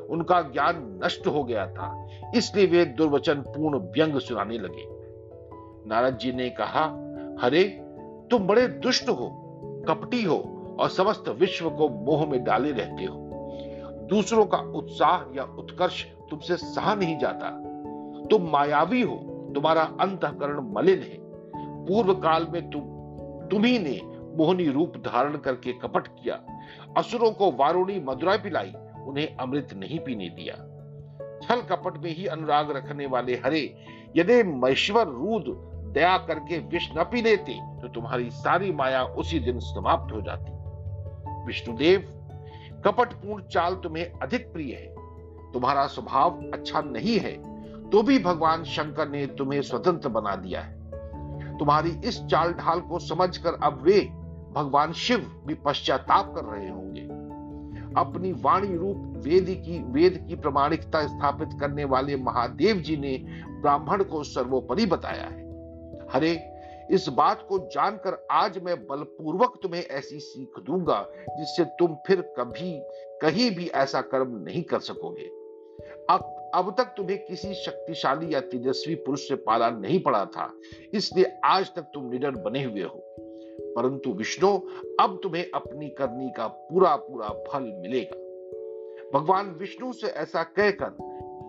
उनका 0.08 0.42
ज्ञान 0.42 1.00
नष्ट 1.04 1.28
हो 1.28 1.44
गया 1.44 1.68
था, 1.68 2.08
इसलिए 2.36 2.66
वे 2.66 2.86
दुर्वचन 2.86 3.36
पूर्ण 3.36 3.78
व्यंग 3.78 4.20
सुनाने 4.20 4.58
लगे। 4.58 4.86
नारद 5.90 6.18
जी 6.18 6.32
ने 6.32 6.50
कहा, 6.50 6.86
हरे, 7.42 7.64
तुम 8.32 8.48
बड़े 8.48 8.68
दुष्ट 8.68 9.10
हो, 9.10 9.30
कपटी 9.88 10.24
हो 10.24 10.38
और 10.80 10.90
समस्त 10.90 11.30
विश्व 11.30 11.70
को 11.70 11.90
मोह 11.90 12.26
में 12.26 12.44
डाले 12.44 12.72
रहते 12.72 13.06
हो। 13.06 13.24
दूसरों 14.10 14.46
का 14.46 14.58
उत्साह 14.58 15.38
या 15.38 15.44
उत्कर्ष 15.44 16.04
तुमसे 16.30 16.58
सहा 16.58 16.96
नहीं 16.96 17.18
जाता। 17.18 17.50
तुम 18.32 18.50
मायावी 18.50 19.02
हो, 19.02 19.16
तुम्हारा 19.56 19.82
अंतकरण 19.82 20.74
मलिन 20.74 21.00
है। 21.00 21.18
पूर्व 21.86 22.14
काल 22.14 22.48
में 22.50 22.70
तुम 22.70 22.97
तुम्ही 23.51 23.77
ने 23.80 24.00
मोहनी 24.38 24.68
रूप 24.68 24.98
धारण 25.06 25.38
करके 25.38 25.74
कपट 25.74 26.08
किया। 26.08 26.36
असुरों 26.98 27.32
को 27.32 27.51
वारुणी 27.51 28.00
मदुरा 28.00 28.36
पिलाई, 28.38 28.74
उन्हें 29.01 29.36
अमृत 29.36 29.74
नहीं 29.74 30.00
पीने 30.00 30.30
दिया। 30.30 30.56
छल 31.39 31.62
कपट 31.62 31.98
में 31.98 32.12
ही 32.12 32.25
अनुराग 32.25 32.72
रखने 32.72 33.06
वाले 33.06 33.36
हरे, 33.36 33.63
यदि 34.16 34.44
महेश्वर 34.44 35.08
रूद 35.08 35.46
दया 35.94 36.18
करके 36.18 36.58
विष 36.68 36.89
न 36.98 37.04
पी 37.04 37.22
लेते 37.22 37.60
तो 37.82 37.88
तुम्हारी 37.88 38.30
सारी 38.32 38.72
माया 38.72 39.04
उसी 39.04 39.39
दिन 39.39 39.60
समाप्त 39.60 40.13
हो 40.13 40.22
जाती। 40.22 40.51
विष्णुदेव, 41.46 42.00
कपटपूर्ण 42.86 43.44
चाल 43.44 43.75
तुम्हें 43.75 44.12
अधिक 44.13 44.51
प्रिय 44.54 44.74
है। 44.74 45.51
तुम्हारा 45.54 45.86
स्वभाव 45.88 46.42
अच्छा 46.54 46.82
नहीं 46.82 47.18
है 47.20 47.36
तो 47.89 48.01
भी 48.04 48.20
भगवान 48.20 48.63
शंकर 48.63 49.10
ने 49.10 49.25
तुम्हें 49.27 49.62
स्वतंत्र 49.62 50.10
बना 50.10 50.36
दिया 50.36 50.62
है। 50.62 50.77
तुम्हारी 51.60 51.90
इस 52.06 52.22
चाल 52.24 52.54
ढाल 52.54 52.80
को 52.80 53.00
समझकर 53.00 53.60
अब 53.64 53.82
वे 53.82 54.00
भगवान 54.54 54.94
शिव 54.94 55.20
भी 55.46 55.54
पश्चाताप 55.54 56.34
कर 56.36 56.44
रहे 56.44 56.70
होंगे। 56.70 57.02
अपनी 58.00 58.32
वाणी 58.32 58.76
रूप 58.78 58.98
वेद 59.26 59.46
की 59.66 59.84
वेद 59.84 60.26
की 60.28 60.36
प्रमाणिकता 60.36 61.08
स्थापित 61.08 61.50
करने 61.60 61.86
वाले 61.86 62.16
महादेव 62.16 62.78
जी 62.78 62.98
ने 62.98 63.18
ब्राह्मण 63.62 64.04
को 64.04 64.24
सर्वोपरि 64.24 64.86
बताया 64.86 65.24
है। 65.24 65.46
हरे 66.14 66.40
इस 66.92 67.08
बात 67.10 67.46
को 67.50 67.58
जानकर 67.60 68.28
आज 68.32 68.60
मैं 68.64 68.76
बलपूर्वक 68.88 69.60
तुम्हें 69.64 69.84
ऐसी 69.84 70.20
सीख 70.20 70.60
दूँगा 70.60 71.06
जिससे 71.30 71.64
तुम 71.64 71.96
फिर 72.08 72.22
कभी, 72.22 72.80
कहीं 73.22 73.52
भी 73.52 73.68
ऐसा 73.68 74.02
कर्म 74.02 74.38
नहीं 74.38 74.64
कर 74.64 74.80
सकोगे। 74.80 75.30
अब 76.10 76.34
अब 76.56 76.76
तक 76.78 76.84
तुम्हें 76.84 77.26
किसी 77.26 77.54
शक्तिशाली 77.54 78.34
या 78.34 78.40
तेजस्वी 78.40 78.96
पुरुष 78.96 79.28
से 79.28 79.36
पाला 79.36 79.70
नहीं 79.70 80.00
पड़ा 80.00 80.26
था। 80.26 80.54
इसलिए 80.94 81.38
आज 81.44 81.76
तक 81.76 81.82
तुम 81.82 82.10
निडर 82.10 82.32
बने 82.32 82.64
हुए 82.64 82.82
हो। 82.82 83.04
परंतु 83.62 84.10
विष्णु, 84.10 84.58
अब 85.00 85.20
तुम्हें 85.24 85.46
अपनी 85.54 85.90
करनी 85.90 86.30
का 86.30 86.48
पूरा 86.48 86.96
पूरा 86.96 87.28
फल 87.28 87.64
मिलेगा। 87.64 88.28
भगवान 89.20 89.56
विष्णु 89.60 89.94
से 89.94 90.08
ऐसा 90.08 90.44
कहकर 90.44 90.98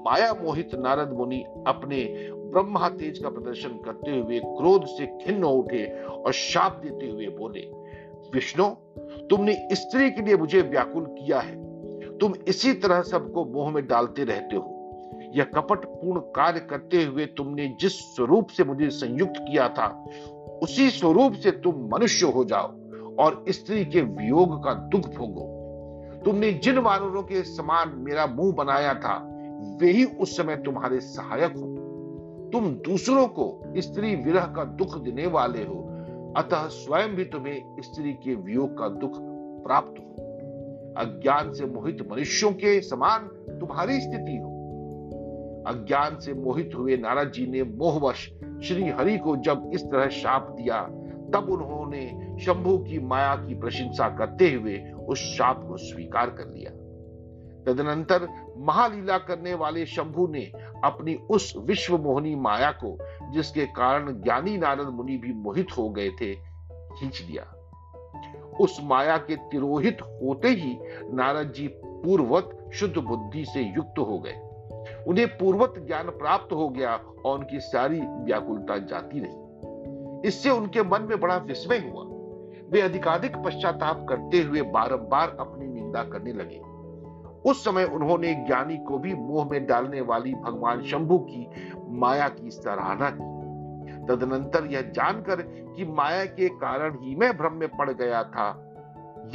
माया 0.07 0.33
मोहित 0.33 0.75
नारद 0.75 1.13
मुनि 1.13 1.45
अपने 1.67 2.29
ब्रह्मा 2.33 2.89
तेज 2.89 3.19
का 3.19 3.31
प्रदर्शन 3.31 3.69
करते 3.69 4.19
हुए 4.19 4.39
क्रोध 4.39 4.85
से 4.87 5.07
खिन्न 5.07 5.45
उठे 5.45 6.03
और 6.05 6.33
शाप 6.33 6.81
देते 6.85 7.07
हुए 7.07 7.27
बोले, 7.27 7.61
विष्णु, 8.35 8.69
तुमने 9.27 9.69
स्त्री 9.73 10.11
के 10.11 10.23
लिए 10.23 10.37
मुझे 10.37 10.61
व्याकुल 10.61 11.05
किया 11.05 11.41
है। 11.41 11.68
तुम 12.21 12.35
इसी 12.49 12.73
तरह 12.73 13.03
सबको 13.03 13.45
मोह 13.45 13.71
में 13.71 13.87
डालते 13.87 14.25
रहते 14.25 14.57
हो। 14.57 14.75
यह 15.35 15.45
कपट 15.45 15.85
पूर्ण 15.85 16.21
कार्य 16.21 16.61
करते 16.61 17.03
हुए 17.05 17.27
तुमने 17.27 17.77
जिस 17.81 17.93
स्वरूप 17.93 18.49
से 18.49 18.65
मुझे 18.65 18.91
संयुक्त 18.91 19.33
किया 19.39 19.69
था, 19.69 19.87
उसी 20.63 20.91
स्वरूप 20.91 21.33
से 21.33 21.51
तुम 21.51 21.89
मनुष्य 21.93 22.27
हो 22.27 22.45
जाओ 22.45 22.69
और 23.17 23.45
स्त्री 23.49 23.85
के 23.85 24.01
वियोग 24.01 24.65
का 24.65 24.75
दुख 24.75 25.01
भोगो। 25.01 25.55
तुमने 26.25 26.53
जिन 26.53 26.79
वानरों 26.79 27.23
के 27.23 27.43
समान 27.43 27.93
मेरा 27.97 28.27
मुँह 28.27 28.53
बनाया 28.53 28.95
था, 28.95 29.19
वे 29.81 29.91
ही 29.91 30.05
उस 30.05 30.37
समय 30.37 30.57
तुम्हारे 30.57 31.01
सहायक 31.01 31.53
हो। 31.57 31.75
तुम 32.53 32.71
दूसरों 32.71 33.27
को 33.27 33.63
स्त्री 33.79 34.15
विरह 34.17 34.47
का 34.47 34.65
दुख 34.65 34.99
देने 34.99 35.27
वाले 35.27 35.65
हो, 35.65 35.85
अतः 36.37 36.67
स्वयं 36.67 37.09
भी 37.09 37.25
तुम्हें 37.25 37.77
स्त्री 37.81 38.13
के 38.13 38.35
वियोग 38.35 38.79
का 38.79 38.89
दुख 38.89 39.13
प्राप्त 39.65 39.99
हो। 39.99 40.28
अज्ञान 40.97 41.53
से 41.53 41.67
मोहित 41.67 42.09
मनुष्यों 42.13 42.53
के 42.53 42.81
समान 42.81 43.21
तुम्हारी 43.59 44.01
स्थिति 44.01 44.37
हो। 44.37 44.55
अज्ञान 45.67 46.19
से 46.21 46.35
मोहित 46.35 46.71
हुए 46.75 46.97
नारद 46.97 47.33
जी 47.33 47.47
ने 47.47 47.63
मोहवश 47.63 48.33
श्री 48.65 48.89
हरि 48.89 49.19
को 49.19 49.37
जब 49.37 49.71
इस 49.75 49.85
तरह 49.85 50.09
शाप 50.09 50.57
दिया, 50.61 50.83
तब 51.35 51.47
उन्होंने 51.51 52.37
शंभु 52.41 52.79
की 52.79 52.99
माया 52.99 53.35
की 53.37 53.55
प्रशंसा 53.55 54.09
करते 54.09 54.53
हुए 54.53 54.93
उस 55.09 55.19
शाप 55.19 55.65
को 55.69 55.77
स्वीकार 55.77 56.31
कर 56.31 56.47
लिया। 56.47 56.71
तदनंतर 57.65 58.29
महालीला 58.57 59.19
करने 59.19 59.55
वाले 59.55 59.87
शंभु 59.87 60.27
ने 60.27 60.53
अपनी 60.85 61.15
उस 61.15 61.55
विश्व 61.57 61.99
मोहनी 61.99 62.35
माया 62.35 62.71
को, 62.71 62.99
जिसके 63.33 63.67
कारण 63.67 64.13
ज्ञानी 64.13 64.59
नारद 64.59 64.87
मुनि 64.87 65.17
भी 65.17 65.33
मोहित 65.33 65.67
हो 65.79 65.91
गए 65.91 66.09
थे, 66.09 66.35
खींच 66.73 67.27
लिया। 67.31 67.58
उस 68.61 68.81
माया 68.85 69.17
के 69.17 69.37
तिरोहित 69.37 69.99
होते 70.03 70.49
ही 70.49 70.79
नारद 71.15 71.53
जी 71.53 71.69
पूर्वत 71.85 72.71
शुद्ध 72.75 72.99
बुद्धि 72.99 73.45
से 73.45 73.61
युक्त 73.61 73.99
हो 73.99 74.19
गए। 74.19 74.35
उन्हें 75.09 75.27
पूर्वत 75.27 75.75
ज्ञान 75.79 76.05
प्राप्त 76.05 76.53
हो 76.53 76.69
गया 76.69 77.01
और 77.25 77.39
उनकी 77.39 77.61
सारी 77.61 78.01
व्याकुलता 78.01 78.79
जाती 78.79 79.21
रही। 79.21 79.49
इससे 80.29 80.51
उनके 80.51 80.83
मन 80.83 81.03
में 81.03 81.21
बड़ा 81.21 81.37
विस्मय 81.37 81.79
हुआ। 81.79 82.05
वे 82.71 82.81
अधिकाधिक 82.81 83.37
पश्चाताप 83.37 84.07
करते 84.09 84.41
हुए 84.41 84.63
बारंबार 84.63 85.37
अपनी 85.41 85.67
निंदा 85.67 86.05
करने 86.05 86.33
लगे। 86.33 86.61
उस 87.51 87.65
समय 87.65 87.85
उन्होंने 87.85 88.35
ज्ञानी 88.35 88.77
को 88.77 88.99
भी 88.99 89.15
मोह 89.15 89.49
में 89.51 89.67
डालने 89.67 90.01
वाली 90.01 90.35
भगवान 90.35 90.83
शंभु 90.83 91.19
की 91.19 91.49
माया 91.89 92.29
की 92.29 92.51
सराहना 92.51 93.11
की। 93.11 93.38
तदनंतर 94.09 94.67
यह 94.67 94.81
जानकर 94.81 95.43
कि 95.77 95.85
माया 95.85 96.25
के 96.25 96.49
कारण 96.49 96.95
ही 96.95 97.15
मैं 97.15 97.37
भ्रम 97.39 97.53
में 97.53 97.69
पड़ 97.69 97.91
गया 97.91 98.23
था। 98.23 98.65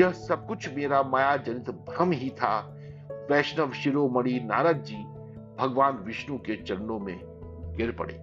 यह 0.01 0.11
सब 0.11 0.47
कुछ 0.47 0.75
मेरा 0.75 1.03
माया 1.03 1.37
जनित 1.37 1.69
भ्रम 1.69 2.11
ही 2.11 2.29
था। 2.29 2.77
वैष्णव 3.31 3.71
शिरोमणि 3.71 4.39
नारद 4.43 4.77
जी 4.77 4.95
भगवान 5.59 5.97
विष्णु 5.97 6.37
के 6.37 6.63
चरणों 6.63 6.99
में 6.99 7.19
गिर 7.77 7.91
पड़े। 7.91 8.13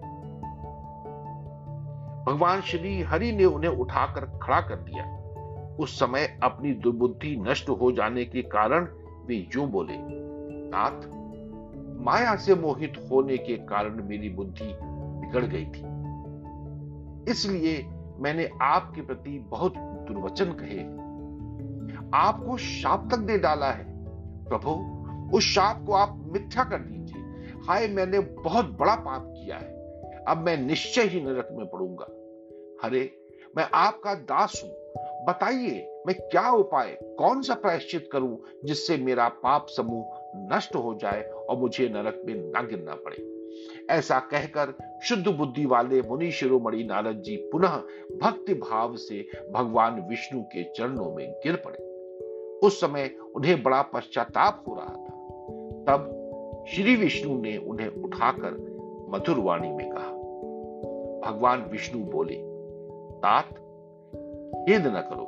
भगवान 2.25 2.61
श्री 2.61 3.01
हरि 3.01 3.31
ने 3.31 3.45
उन्हें 3.45 3.71
उठाकर 3.71 4.39
खड़ा 4.43 4.61
कर 4.61 4.75
दिया। 4.75 5.17
उस 5.79 5.99
समय 5.99 6.39
अपनी 6.43 6.73
दुर्बुद्धि 6.73 7.35
नष्ट 7.39 7.69
हो 7.69 7.91
जाने 7.91 8.25
के 8.25 8.41
कारण 8.41 8.87
वे 9.25 9.47
यूँ 9.55 9.67
बोले, 9.67 9.97
नाथ, 10.73 11.21
माया 12.05 12.35
से 12.35 12.55
मोहित 12.55 13.07
होने 13.11 13.37
के 13.37 13.57
कारण 13.57 14.03
मेरी 14.03 14.29
बुद्धि 14.29 14.77
बिगड़ 14.81 15.45
गई 15.45 15.65
थी। 15.65 16.00
इसलिए 17.29 17.85
मैंने 18.19 18.49
आपके 18.61 19.01
प्रति 19.01 19.39
बहुत 19.39 19.73
दुर्वचन 19.77 20.45
कहे 20.45 21.11
आपको 22.13 22.57
शाप 22.57 23.07
तक 23.11 23.17
दे 23.17 23.37
डाला 23.37 23.71
है। 23.71 23.85
प्रभु, 24.45 25.01
उस 25.37 25.43
शाप 25.43 25.83
को 25.85 25.93
आप 25.93 26.29
मिथ्या 26.33 26.63
कर 26.63 26.77
दीजिए। 26.77 27.21
हाय, 27.67 27.87
मैंने 27.87 28.19
बहुत 28.19 28.77
बड़ा 28.79 28.95
पाप 28.95 29.33
किया 29.37 29.57
है। 29.57 29.73
अब 30.27 30.37
मैं 30.37 30.57
निश्चय 30.57 31.01
ही 31.01 31.21
नरक 31.21 31.49
में 31.51 31.69
पड़ूँगा। 31.69 32.07
हरे 32.83 33.17
मैं 33.57 33.69
आपका 33.73 34.15
दास 34.15 34.61
हूँ। 34.65 34.71
बताइए, 35.25 36.03
मैं 36.07 36.15
क्या 36.19 36.51
उपाय, 36.51 36.99
कौन 37.17 37.41
सा 37.41 37.53
प्रायश्चित 37.53 38.09
करूँ 38.11 38.37
जिससे 38.65 38.97
मेरा 38.97 39.29
पाप 39.29 39.65
समूह 39.69 40.05
नष्ट 40.35 40.75
हो 40.75 40.95
जाए 40.95 41.21
और 41.21 41.57
मुझे 41.57 41.89
नरक 41.89 42.21
में 42.25 42.35
न 42.35 42.67
गिरना 42.69 42.95
पड़े? 42.95 43.40
ऐसा 43.89 44.19
कहकर 44.19 44.99
शुद्ध 45.03 45.27
बुद्धि 45.27 45.65
वाले 45.65 46.01
मुनि 46.01 46.31
शिरोमणि 46.31 46.83
नारद 46.83 47.15
जी 47.15 47.37
पुनः 47.37 47.77
भक्ति 48.21 48.53
भाव 48.53 48.95
से 48.95 49.27
भगवान 49.51 50.01
विष्णु 50.09 50.43
के 50.43 50.63
चरणों 50.63 51.15
में 51.15 51.31
गिर 51.31 51.55
पड़े। 51.55 51.91
उस 52.67 52.81
समय 52.81 53.15
उन्हें 53.35 53.63
बड़ा 53.63 53.81
पश्चाताप 53.81 54.63
हो 54.67 54.75
रहा 54.75 54.85
था। 54.85 55.17
तब 55.89 56.17
श्री 56.69 56.95
विष्णु 56.95 57.41
ने 57.41 57.57
उन्हें 57.57 57.87
उठाकर 57.87 58.71
मधुर 59.09 59.39
वाणी 59.39 59.71
में 59.71 59.89
कहा, 59.89 60.11
भगवान 61.31 61.69
विष्णु 61.71 62.03
बोले, 62.03 62.35
तात, 63.17 63.49
खेद 64.69 64.87
न 64.87 65.01
करो। 65.09 65.25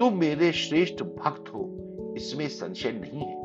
तुम 0.00 0.18
मेरे 0.18 0.52
श्रेष्ठ 0.52 1.02
भक्त 1.02 1.48
हो, 1.48 1.70
इसमें 2.16 2.48
संशय 2.48 2.92
नहीं 2.92 3.20
है। 3.20 3.36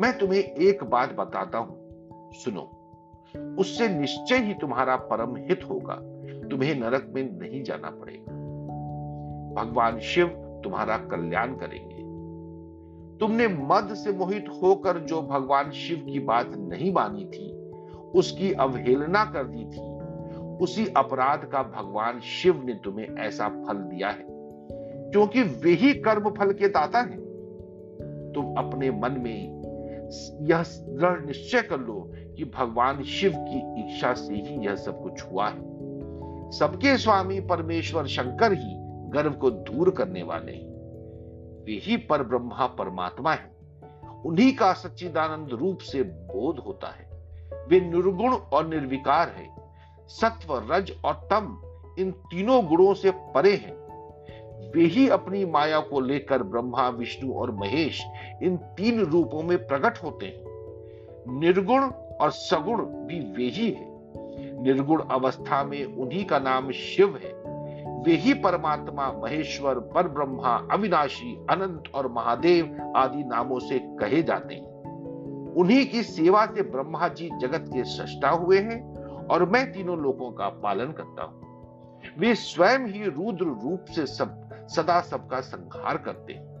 मैं 0.00 0.18
तुम्हें 0.18 0.40
एक 0.40 0.84
बात 0.84 1.12
बताता 1.12 1.58
हूँ। 1.58 1.86
सुनो 2.34 2.75
उससे 3.36 3.88
निश्चय 3.88 4.36
ही 4.36 4.54
तुम्हारा 4.54 4.96
परम 4.96 5.36
हित 5.36 5.60
होगा। 5.70 5.94
तुम्हें 6.48 6.80
नरक 6.80 7.12
में 7.14 7.38
नहीं 7.40 7.62
जाना 7.62 7.90
पड़ेगा। 7.90 8.32
भगवान 9.62 9.98
शिव 9.98 10.26
तुम्हारा 10.64 10.98
कल्याण 10.98 11.54
करेंगे। 11.54 11.96
तुमने 13.18 13.48
मद 13.48 13.94
से 13.94 14.12
मोहित 14.12 14.44
होकर 14.62 14.98
जो 14.98 15.22
भगवान 15.22 15.70
शिव 15.70 15.96
की 15.98 16.18
बात 16.18 16.50
नहीं 16.56 16.92
मानी 16.92 17.24
थी, 17.24 17.70
उसकी 18.14 18.52
अवहेलना 18.52 19.24
कर 19.24 19.44
दी 19.44 19.64
थी, 19.64 19.96
उसी 20.64 20.86
अपराध 20.96 21.44
का 21.44 21.62
भगवान 21.62 22.20
शिव 22.20 22.62
ने 22.64 22.74
तुम्हें 22.74 23.16
ऐसा 23.18 23.48
फल 23.48 23.74
दिया 23.74 24.08
है, 24.08 24.26
क्योंकि 25.10 25.42
वे 25.42 25.70
ही 25.70 25.94
कर्म 25.94 26.30
फल 26.30 26.52
के 26.52 26.68
दाता 26.68 26.98
हैं। 26.98 27.26
तुम 28.34 28.54
अपने 28.54 28.90
मन 28.90 29.20
में 29.20 29.55
यह 30.42 30.62
दृढ़ 30.80 31.26
निश्चय 31.26 31.62
कर 31.62 31.80
लो 31.80 32.12
कि 32.16 32.44
भगवान 32.44 33.02
शिव 33.02 33.34
की 33.36 33.80
इच्छा 33.80 34.14
से 34.14 34.34
ही 34.34 34.66
यह 34.66 34.76
सब 34.76 35.02
कुछ 35.02 35.22
हुआ 35.22 35.48
है। 35.48 35.76
सबके 36.50 36.98
स्वामी 36.98 37.40
परमेश्वर 37.40 38.06
शंकर 38.06 38.52
ही 38.52 38.74
गर्व 39.10 39.32
को 39.32 39.50
दूर 39.50 39.90
करने 39.90 40.22
वाले 40.22 40.52
हैं। 40.52 40.76
वे 41.64 41.72
ही 41.72 41.96
पर 41.96 42.22
ब्रह्मा 42.22 42.66
परमात्मा 42.66 43.32
है। 43.32 43.56
उन्हीं 44.26 44.56
का 44.56 44.72
सच्चिदानंद 44.72 45.48
रूप 45.48 45.78
से 45.78 46.02
बोध 46.02 46.58
होता 46.58 46.88
है। 46.88 47.06
वे 47.68 47.80
निर्गुण 47.80 48.34
और 48.34 48.66
निर्विकार 48.66 49.28
है। 49.28 49.48
सत्व, 50.08 50.72
रज 50.72 50.92
और 51.04 51.14
तम 51.14 51.62
इन 51.98 52.10
तीनों 52.12 52.66
गुणों 52.66 52.94
से 52.94 53.10
परे 53.10 53.56
हैं। 53.56 53.75
वे 54.74 54.84
ही 54.84 55.08
अपनी 55.08 55.44
माया 55.44 55.80
को 55.80 56.00
लेकर 56.00 56.42
ब्रह्मा, 56.42 56.88
विष्णु 56.88 57.32
और 57.32 57.50
महेश 57.50 58.04
इन 58.42 58.56
तीन 58.56 59.00
रूपों 59.00 59.42
में 59.42 59.66
प्रकट 59.66 59.98
होते 59.98 60.26
हैं। 60.26 60.44
निर्गुण 61.40 61.82
और 62.20 62.30
सगुण 62.30 62.78
भी 62.82 63.32
वे 63.32 63.50
ही 63.50 63.70
है। 63.70 63.96
निर्गुण 64.62 65.02
अवस्था 65.02 65.64
में 65.64 65.84
उन्हीं 65.84 66.24
का 66.24 66.38
नाम 66.38 66.70
शिव 66.70 67.16
है। 67.16 67.32
वे 68.02 68.12
ही 68.12 68.34
परमात्मा, 68.34 69.12
महेश्वर 69.12 69.74
पर 69.74 70.08
ब्रह्मा 70.08 70.68
अविनाशी, 70.70 71.46
अनंत 71.50 71.82
और 71.94 72.12
महादेव 72.12 72.92
आदि 72.96 73.24
नामों 73.24 73.58
से 73.58 73.78
कहे 73.78 74.22
जाते 74.22 74.54
हैं। 74.54 74.76
उन्हीं 75.54 75.86
की 75.86 76.02
सेवा 76.02 76.46
से 76.46 76.62
ब्रह्मा 76.62 77.08
जी 77.08 77.30
जगत 77.40 77.64
के 77.68 77.84
सृष्टा 77.84 78.30
हुए 78.30 78.58
हैं 78.58 78.96
और 79.26 79.50
मैं 79.50 79.72
तीनों 79.72 79.98
लोगों 79.98 80.30
का 80.30 80.48
पालन 80.48 80.86
करता 80.86 81.22
हूँ। 81.22 81.46
वे 82.18 82.34
स्वयं 82.34 82.78
ही 82.78 83.04
रुद्र 83.04 83.44
रूप 83.44 83.84
से 83.90 84.06
सब 84.06 84.45
सदा 84.68 85.00
सबका 85.00 85.40
संहार 85.40 85.96
करते 85.96 86.32
हैं। 86.32 86.56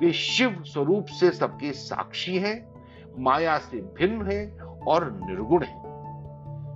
वे 0.00 0.12
शिव 0.12 0.62
स्वरूप 0.62 1.06
से 1.06 1.30
सबके 1.30 1.72
साक्षी 1.72 2.38
हैं, 2.38 2.74
माया 3.18 3.58
से 3.58 3.76
भिन्न 3.76 4.30
है 4.30 4.58
और 4.88 5.12
निर्गुण 5.12 5.64
है। 5.64 5.82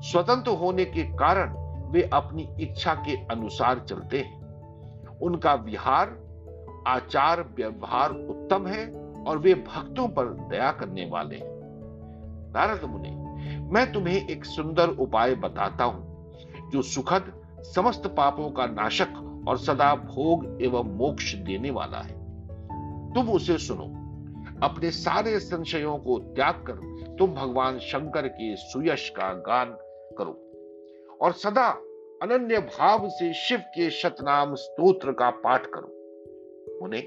स्वतंत्र 0.02 0.50
होने 0.50 0.84
के 0.84 1.02
कारण 1.02 1.54
वे 1.90 2.10
अपनी 2.12 2.48
इच्छा 2.60 2.94
के 2.94 3.16
अनुसार 3.26 3.78
चलते 3.78 4.20
हैं। 4.20 4.40
उनका 5.18 5.54
विहार, 5.54 6.16
आचार, 6.86 7.42
व्यवहार 7.54 8.10
उत्तम 8.10 8.66
है 8.66 8.86
और 9.24 9.38
वे 9.38 9.54
भक्तों 9.54 10.08
पर 10.08 10.24
दया 10.24 10.72
करने 10.72 11.06
वाले 11.06 11.36
हैं। 11.36 11.60
नारद 12.54 12.84
मुनि, 12.84 13.10
मैं 13.72 13.92
तुम्हें 13.92 14.28
एक 14.28 14.44
सुंदर 14.44 14.88
उपाय 14.88 15.34
बताता 15.34 15.84
हूँ, 15.84 16.32
जो 16.70 16.82
सुखद, 16.82 17.32
समस्त 17.60 18.06
पापों 18.06 18.50
का 18.50 18.66
नाशक 18.66 19.26
और 19.48 19.58
सदा 19.58 19.94
भोग 19.94 20.62
एवं 20.62 20.84
मोक्ष 20.84 21.34
देने 21.34 21.70
वाला 21.70 21.98
है। 21.98 22.20
तुम 23.14 23.30
उसे 23.30 23.58
सुनो, 23.58 23.84
अपने 24.66 24.90
सारे 24.90 25.38
संशयों 25.40 25.98
को 25.98 26.18
त्याग 26.18 26.54
कर। 26.54 26.72
तुम 27.18 27.34
भगवान 27.34 27.78
शंकर 27.78 28.28
के 28.28 28.56
सुयश 28.56 29.08
का 29.08 29.32
गान 29.32 29.76
करो 30.18 30.50
और 31.20 31.32
सदा 31.32 31.68
अनन्य 32.22 32.58
भाव 32.58 33.08
से 33.08 33.34
शिव 33.34 33.58
के 33.58 33.90
शतनाम 33.90 34.54
स्तोत्र 34.54 35.12
का 35.12 35.30
पाठ 35.30 35.66
करो। 35.66 35.96
उन्हें, 36.82 37.02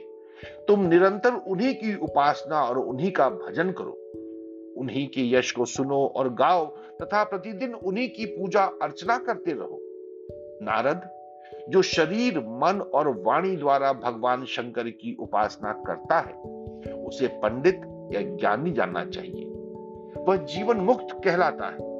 तुम 0.68 0.86
निरंतर 0.86 1.34
उन्हीं 1.34 1.76
की 1.76 1.96
उपासना 1.96 2.64
और 2.64 2.78
उन्हीं 2.78 3.12
का 3.12 3.30
भजन 3.30 3.72
करो। 3.72 4.00
उन्हीं 4.78 5.08
के 5.08 5.38
यश 5.38 5.52
को 5.52 5.66
सुनो 5.66 6.06
और 6.06 6.34
गाओ 6.34 6.66
तथा 7.02 7.24
प्रतिदिन 7.24 7.74
उन्हीं 7.74 8.10
की 8.10 8.26
पूजा 8.26 8.64
अर्चना 8.64 9.18
करते 9.18 9.52
रहो। 9.52 9.80
नारद 10.66 11.23
जो 11.70 11.82
शरीर, 11.82 12.40
मन 12.40 12.92
और 12.94 13.24
वाणी 13.24 13.56
द्वारा 13.56 13.94
भगवान 13.94 14.46
शंकर 14.46 14.90
की 14.90 15.18
उपासना 15.20 15.74
करता 15.74 16.20
है, 16.20 16.34
उसे 16.94 17.28
पंडित 17.28 17.82
या 18.14 18.22
ज्ञानी 18.22 18.72
जानना 18.72 19.06
चाहिए। 19.06 19.46
वह 20.18 20.36
जीवन 20.36 20.78
मुक्त 20.78 21.08
कहलाता 21.26 21.66
है। 21.66 21.94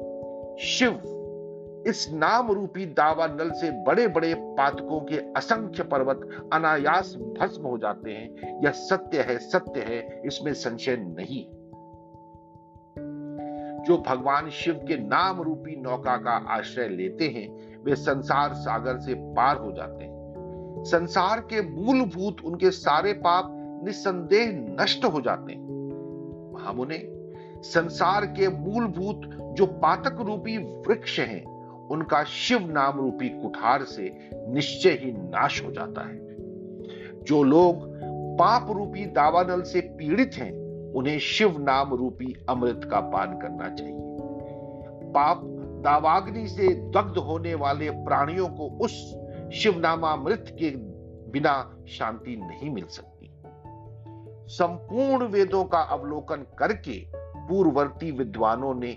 शिव, 0.58 1.10
इस 1.86 2.10
नाम 2.12 2.50
रूपी 2.50 2.86
दावा 2.86 3.26
नल 3.26 3.50
से 3.50 3.84
बड़े 3.84 4.08
बड़े 4.08 4.34
पातकों 4.34 5.00
के 5.00 5.16
असंख्य 5.16 5.82
पर्वत 5.82 6.48
अनायास 6.52 7.14
भस्म 7.14 7.62
हो 7.62 7.78
जाते 7.78 8.10
हैं। 8.10 8.60
यह 8.64 8.70
सत्य 8.70 9.20
है 9.20 9.38
सत्य 9.38 9.80
है, 9.80 10.22
इसमें 10.26 10.54
संशय 10.54 10.96
नहीं 10.96 11.63
जो 13.84 13.98
भगवान 13.98 14.50
शिव 14.50 14.74
के 14.74 14.96
नाम 14.96 15.40
रूपी 15.40 15.76
नौका 15.76 16.16
का 16.16 16.30
आश्रय 16.30 16.88
लेते 16.88 17.28
हैं, 17.28 17.74
वे 17.84 17.94
संसार 17.94 18.52
सागर 18.54 18.98
से 18.98 19.14
पार 19.14 19.56
हो 19.56 19.72
जाते 19.72 20.04
हैं। 20.04 20.14
संसार 20.86 21.40
के 21.40 21.62
मूलभूत 21.62 22.36
उनके 22.44 22.70
सारे 22.70 23.12
पाप 23.12 23.50
निस्संदेह 23.84 24.76
नष्ट 24.80 25.04
हो 25.04 25.20
जाते 25.20 25.52
हैं। 25.52 25.64
महामुने, 26.54 27.02
संसार 27.62 28.26
के 28.26 28.48
मूलभूत 28.48 29.20
जो 29.54 29.66
पातक 29.66 30.20
रूपी 30.20 30.56
वृक्ष 30.58 31.20
हैं, 31.20 31.44
उनका 31.88 32.24
शिव 32.24 32.72
नाम 32.72 33.00
रूपी 33.00 33.28
कुठार 33.28 33.82
से 33.82 34.18
निश्चय 34.32 34.90
ही 34.90 35.12
नाश 35.12 35.64
हो 35.64 35.72
जाता 35.72 36.08
है। 36.08 36.18
जो 37.24 37.42
लोग 37.42 37.76
पाप 38.38 38.70
रूपी 38.70 39.04
दावानल 39.04 39.62
से 39.62 39.80
पीड़ित 39.80 40.30
हैं 40.34 40.63
उन्हें 40.94 41.18
शिव 41.18 41.58
नाम 41.58 41.94
रूपी 41.94 42.44
अमृत 42.48 42.80
का 42.90 43.00
पान 43.00 43.38
करना 43.38 43.68
चाहिए। 43.74 43.98
पाप 45.12 45.40
दावाग्नि 45.84 46.48
से 46.48 46.68
दग्ध 46.68 47.18
होने 47.18 47.54
वाले 47.54 47.90
प्राणियों 47.90 48.48
को 48.48 48.68
उस 48.84 48.92
शिव 49.54 49.78
नामामृत 49.78 50.44
के 50.50 50.70
बिना 51.30 51.84
शांति 51.88 52.36
नहीं 52.36 52.70
मिल 52.70 52.84
सकती। 52.84 53.30
संपूर्ण 54.48 55.26
वेदों 55.26 55.64
का 55.64 55.78
अवलोकन 55.78 56.46
करके 56.58 56.98
पूर्ववर्ती 57.48 58.10
विद्वानों 58.10 58.74
ने 58.74 58.90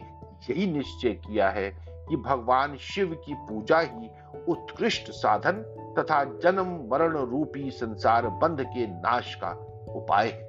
यही 0.50 0.72
निश्चय 0.72 1.10
किया 1.10 1.50
है 1.50 1.70
कि 2.10 2.16
भगवान 2.16 2.78
शिव 2.78 3.14
की 3.26 3.34
पूजा 3.34 3.80
ही 3.80 4.10
उत्कृष्ट 4.48 5.12
साधन 5.12 5.64
तथा 6.00 6.24
जन्म 6.24 6.88
मरण 6.92 7.18
रूपी 7.18 7.72
संसार 7.72 8.28
बंध 8.28 8.62
के 8.62 8.88
नाश 8.88 9.36
का 9.36 9.52
उपाय 9.96 10.28
है। 10.28 10.47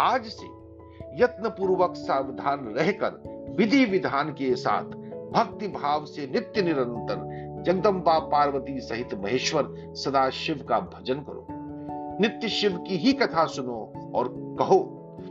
आज 0.00 0.24
से 0.24 0.46
यत्न 1.22 1.48
पूर्वक 1.48 1.94
सावधान 1.96 2.74
रहकर 2.76 3.54
विधि 3.58 3.84
विधान 3.84 4.30
के 4.32 4.54
साथ 4.56 4.84
भक्ति 5.32 5.68
भाव 5.68 6.04
से 6.04 6.26
नित्य 6.26 6.62
निरंतर 6.62 7.62
जगदम्बा 7.62 8.18
पार्वती 8.18 8.80
सहित 8.80 9.14
महेश्वर 9.14 9.68
सदा 9.94 10.30
शिव 10.30 10.66
का 10.68 10.80
भजन 10.80 11.14
करो। 11.14 11.46
नित्य 12.20 12.48
शिव 12.48 12.78
की 12.78 12.96
ही 12.96 13.12
कथा 13.12 13.46
सुनो 13.46 13.92
और 14.14 14.28
कहो 14.58 14.80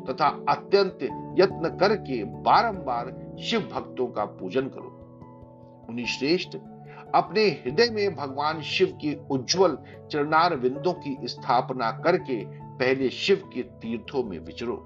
तथा 0.10 0.28
अत्यंत 0.50 1.00
यत्न 1.40 1.78
करके 1.78 2.24
बारंबार 2.24 3.36
शिव 3.42 3.70
भक्तों 3.74 4.08
का 4.08 4.26
पूजन 4.26 4.68
करो। 4.68 4.98
मुनि 5.90 6.06
श्रेष्ठ 6.06 6.58
अपने 7.16 7.42
हृदय 7.42 7.90
में 7.90 8.16
भगवान 8.16 8.62
शिव 8.62 8.98
के 9.02 9.18
उज्जवल 9.32 9.78
चरणार 10.12 10.56
विंदों 10.56 10.94
की 10.94 11.18
स्थापना 11.24 11.92
करके 11.92 12.61
पहले 12.82 13.10
शिव 13.10 13.50
के 13.54 13.62
तीर्थों 13.62 14.24
में 14.24 14.40
विचरो। 14.40 14.86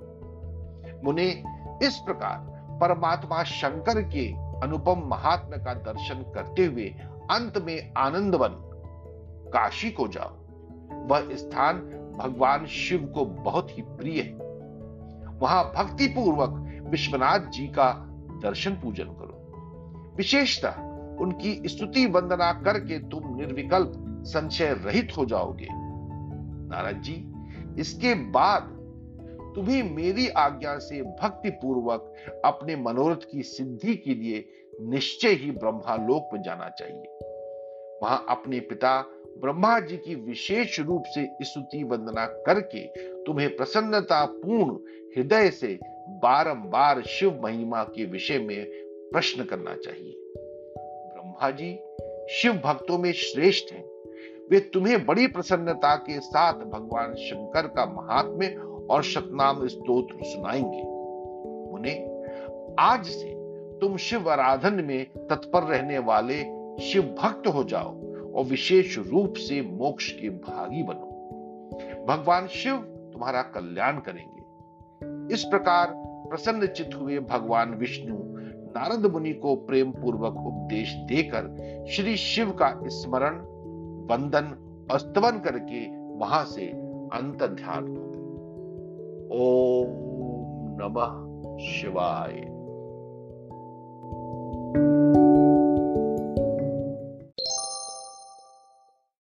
मुने, 1.03 1.43
इस 1.83 2.01
प्रकार 2.05 2.37
परमात्मा 2.81 3.43
शंकर 3.43 4.01
के 4.01 4.33
अनुपम 4.37 5.07
महात्मा 5.07 5.57
का 5.57 5.73
दर्शन 5.73 6.31
करते 6.35 6.65
हुए 6.65 6.85
अंत 7.31 7.57
में 7.57 7.93
आनंदवन 7.97 8.49
काशी 9.49 9.91
को 9.91 10.07
जाओ। 10.07 10.35
वह 11.07 11.35
स्थान 11.35 11.77
भगवान 12.17 12.65
शिव 12.65 13.05
को 13.05 13.25
बहुत 13.25 13.77
ही 13.77 13.81
प्रिय 13.81 14.21
है। 14.21 14.33
वहाँ 15.37 15.73
भक्ति 15.75 16.07
पूर्वक 16.07 16.83
विश्वनाथ 16.89 17.39
जी 17.39 17.67
का 17.67 17.91
दर्शन 18.43 18.71
पूजन 18.71 19.05
करो। 19.05 20.13
विशेषतः 20.17 20.73
उनकी 21.17 21.61
स्तुति 21.65 22.05
वंदना 22.05 22.53
करके 22.53 22.99
तुम 22.99 23.35
निर्विकल्प 23.35 23.93
संशय 24.25 24.73
रहित 24.73 25.13
हो 25.17 25.25
जाओगे। 25.25 25.67
नारद 25.71 27.01
जी 27.01 27.31
इसके 27.79 28.13
बाद 28.13 28.71
तुम्हें 29.55 29.95
मेरी 29.95 30.27
आज्ञा 30.27 30.77
से 30.77 31.01
भक्ति 31.01 31.49
पूर्वक 31.49 32.13
अपने 32.45 32.75
मनोरथ 32.75 33.31
की 33.31 33.43
सिद्धि 33.43 33.95
के 33.95 34.13
लिए 34.13 34.49
निश्चय 34.81 35.29
ही 35.29 35.51
ब्रह्मालोक 35.51 36.29
में 36.33 36.41
जाना 36.41 36.69
चाहिए। 36.69 37.03
वहाँ 38.03 38.25
अपने 38.29 38.59
पिता 38.59 39.01
ब्रह्मा 39.37 39.79
जी 39.79 39.97
की 39.97 40.15
विशेष 40.15 40.79
रूप 40.79 41.03
से 41.07 41.29
स्तुति 41.41 41.83
वंदना 41.83 42.25
करके 42.25 42.87
तुम्हें 43.23 43.55
प्रसन्नता 43.55 44.25
पूर्ण 44.25 44.75
हृदय 45.17 45.49
से 45.49 45.79
बारंबार 46.09 47.01
शिव 47.01 47.39
महिमा 47.43 47.83
के 47.83 48.05
विषय 48.05 48.39
में 48.39 48.65
प्रश्न 49.11 49.43
करना 49.43 49.75
चाहिए। 49.75 50.13
ब्रह्मा 51.13 51.51
जी 51.51 51.79
शिव 52.29 52.53
भक्तों 52.53 52.97
में 52.97 53.11
श्रेष्ठ 53.11 53.73
हैं। 53.73 53.94
वे 54.51 54.59
तुम्हें 54.59 55.05
बड़ी 55.05 55.27
प्रसन्नता 55.27 55.95
के 55.95 56.19
साथ 56.19 56.53
भगवान 56.53 57.13
शंकर 57.13 57.67
का 57.67 57.85
महात्म्य 57.85 58.47
और 58.89 59.03
शतनाम 59.03 59.67
स्तोत्र 59.67 60.17
सुनाएँगे। 60.23 60.81
उन्हें 61.71 62.15
आज 62.79 63.05
से 63.05 63.35
तुम 63.79 63.97
शिव 63.97 64.29
आराधन 64.29 64.73
में 64.73 65.05
तत्पर 65.05 65.63
रहने 65.63 65.97
वाले 65.97 66.43
शिव 66.81 67.15
भक्त 67.21 67.47
हो 67.47 67.63
जाओ 67.63 68.01
और 68.33 68.43
विशेष 68.43 68.97
रूप 68.97 69.33
से 69.37 69.61
मोक्ष 69.61 70.11
के 70.11 70.29
भागी 70.29 70.83
बनो। 70.83 71.11
भगवान 72.05 72.47
शिव 72.47 72.75
तुम्हारा 73.13 73.41
कल्याण 73.41 73.97
करेंगे। 73.97 74.43
इस 75.33 75.43
प्रकार 75.43 75.93
प्रसन्न 76.29 76.67
चित 76.67 76.89
हुए 77.01 77.19
भगवान 77.19 77.75
विष्णु 77.75 78.15
नारद 78.77 79.11
मुनि 79.11 79.33
को 79.33 79.55
प्रेम 79.55 79.91
पूर्वक 79.91 80.35
उपदेश 80.37 80.93
देकर 80.93 81.43
श्री 81.89 82.17
शिव 82.17 82.51
का 82.51 82.81
स्मरण 82.85 83.54
बंधन 84.05 84.55
अस्तवन 84.91 85.39
करके 85.39 85.85
वहाँ 86.17 86.45
से 86.45 86.67
अंत 87.13 87.43
ध्यान 87.43 87.87
हो 87.87 87.93
गए। 87.93 88.25
ओम 89.43 90.05
नमः 90.81 91.25
शिवाय। 91.59 92.51